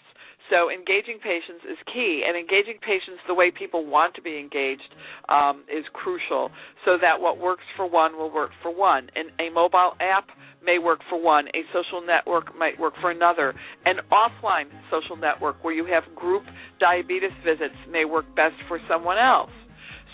So 0.50 0.70
engaging 0.70 1.18
patients 1.18 1.66
is 1.66 1.78
key, 1.92 2.22
and 2.26 2.38
engaging 2.38 2.78
patients 2.82 3.22
the 3.28 3.34
way 3.34 3.50
people 3.50 3.86
want 3.86 4.14
to 4.16 4.22
be 4.22 4.38
engaged 4.38 4.94
um, 5.30 5.64
is 5.66 5.86
crucial. 5.94 6.52
So 6.86 6.98
that 7.02 7.20
what 7.20 7.40
works 7.40 7.66
for 7.76 7.90
one 7.90 8.18
will 8.18 8.32
work 8.32 8.52
for 8.62 8.74
one. 8.74 9.10
And 9.16 9.30
a 9.40 9.52
mobile 9.54 9.94
app 10.00 10.30
may 10.64 10.78
work 10.78 11.00
for 11.10 11.22
one. 11.22 11.48
A 11.50 11.62
social 11.74 12.06
network 12.06 12.56
might 12.58 12.80
work 12.80 12.94
for 13.02 13.12
another. 13.12 13.54
An 13.86 13.98
offline 14.12 14.70
social 14.92 15.16
network 15.16 15.64
where 15.64 15.74
you 15.74 15.86
have 15.86 16.04
group 16.16 16.44
diabetes 16.80 17.34
visits 17.44 17.76
may 17.90 18.06
work 18.06 18.26
best 18.36 18.56
for 18.68 18.80
someone 18.90 19.18
else. 19.18 19.52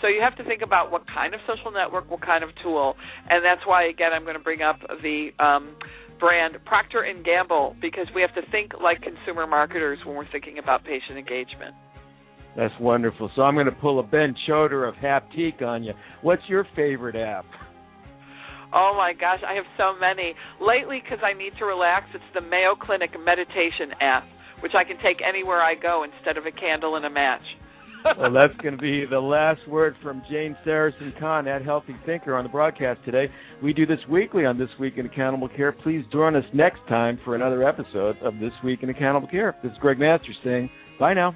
So 0.00 0.08
you 0.08 0.20
have 0.20 0.36
to 0.36 0.44
think 0.44 0.62
about 0.62 0.90
what 0.90 1.06
kind 1.06 1.32
of 1.32 1.40
social 1.46 1.70
network, 1.70 2.10
what 2.10 2.22
kind 2.22 2.42
of 2.42 2.50
tool, 2.60 2.96
and 3.30 3.44
that's 3.44 3.62
why 3.64 3.86
again 3.86 4.10
I'm 4.12 4.24
going 4.24 4.36
to 4.36 4.42
bring 4.42 4.60
up 4.60 4.80
the 5.00 5.30
um, 5.38 5.76
brand 6.22 6.54
Procter 6.64 7.02
and 7.02 7.24
Gamble 7.24 7.74
because 7.82 8.06
we 8.14 8.22
have 8.22 8.32
to 8.36 8.48
think 8.52 8.70
like 8.80 9.02
consumer 9.02 9.44
marketers 9.44 9.98
when 10.06 10.14
we're 10.14 10.30
thinking 10.30 10.58
about 10.58 10.84
patient 10.84 11.18
engagement. 11.18 11.74
That's 12.56 12.72
wonderful. 12.78 13.28
So 13.34 13.42
I'm 13.42 13.54
going 13.54 13.66
to 13.66 13.72
pull 13.72 13.98
a 13.98 14.04
Ben 14.04 14.36
Choder 14.48 14.88
of 14.88 14.94
Haptique 14.94 15.62
on 15.62 15.82
you. 15.82 15.94
What's 16.22 16.42
your 16.48 16.64
favorite 16.76 17.16
app? 17.16 17.46
Oh 18.72 18.94
my 18.96 19.12
gosh, 19.18 19.40
I 19.42 19.54
have 19.54 19.66
so 19.76 19.98
many. 19.98 20.34
Lately, 20.60 21.02
because 21.02 21.18
I 21.26 21.36
need 21.36 21.52
to 21.58 21.64
relax, 21.64 22.06
it's 22.14 22.24
the 22.34 22.40
Mayo 22.40 22.78
Clinic 22.78 23.10
meditation 23.18 23.90
app, 24.00 24.24
which 24.62 24.72
I 24.78 24.84
can 24.84 24.96
take 25.02 25.18
anywhere 25.26 25.60
I 25.60 25.74
go 25.74 26.04
instead 26.06 26.38
of 26.38 26.46
a 26.46 26.52
candle 26.52 26.94
and 26.94 27.04
a 27.04 27.10
match. 27.10 27.42
Well, 28.18 28.32
that's 28.32 28.56
going 28.62 28.76
to 28.76 28.82
be 28.82 29.04
the 29.06 29.20
last 29.20 29.66
word 29.68 29.94
from 30.02 30.22
Jane 30.30 30.56
Sarasohn 30.66 31.18
Kahn 31.18 31.46
at 31.46 31.64
Healthy 31.64 31.96
Thinker 32.04 32.36
on 32.36 32.44
the 32.44 32.50
broadcast 32.50 33.00
today. 33.04 33.28
We 33.62 33.72
do 33.72 33.86
this 33.86 34.00
weekly 34.10 34.44
on 34.44 34.58
This 34.58 34.68
Week 34.78 34.94
in 34.96 35.06
Accountable 35.06 35.48
Care. 35.48 35.72
Please 35.72 36.04
join 36.12 36.36
us 36.36 36.44
next 36.52 36.80
time 36.88 37.18
for 37.24 37.34
another 37.34 37.66
episode 37.66 38.16
of 38.22 38.38
This 38.38 38.52
Week 38.64 38.82
in 38.82 38.90
Accountable 38.90 39.28
Care. 39.28 39.56
This 39.62 39.72
is 39.72 39.78
Greg 39.78 39.98
Masters 39.98 40.36
saying 40.44 40.70
bye 40.98 41.14
now. 41.14 41.34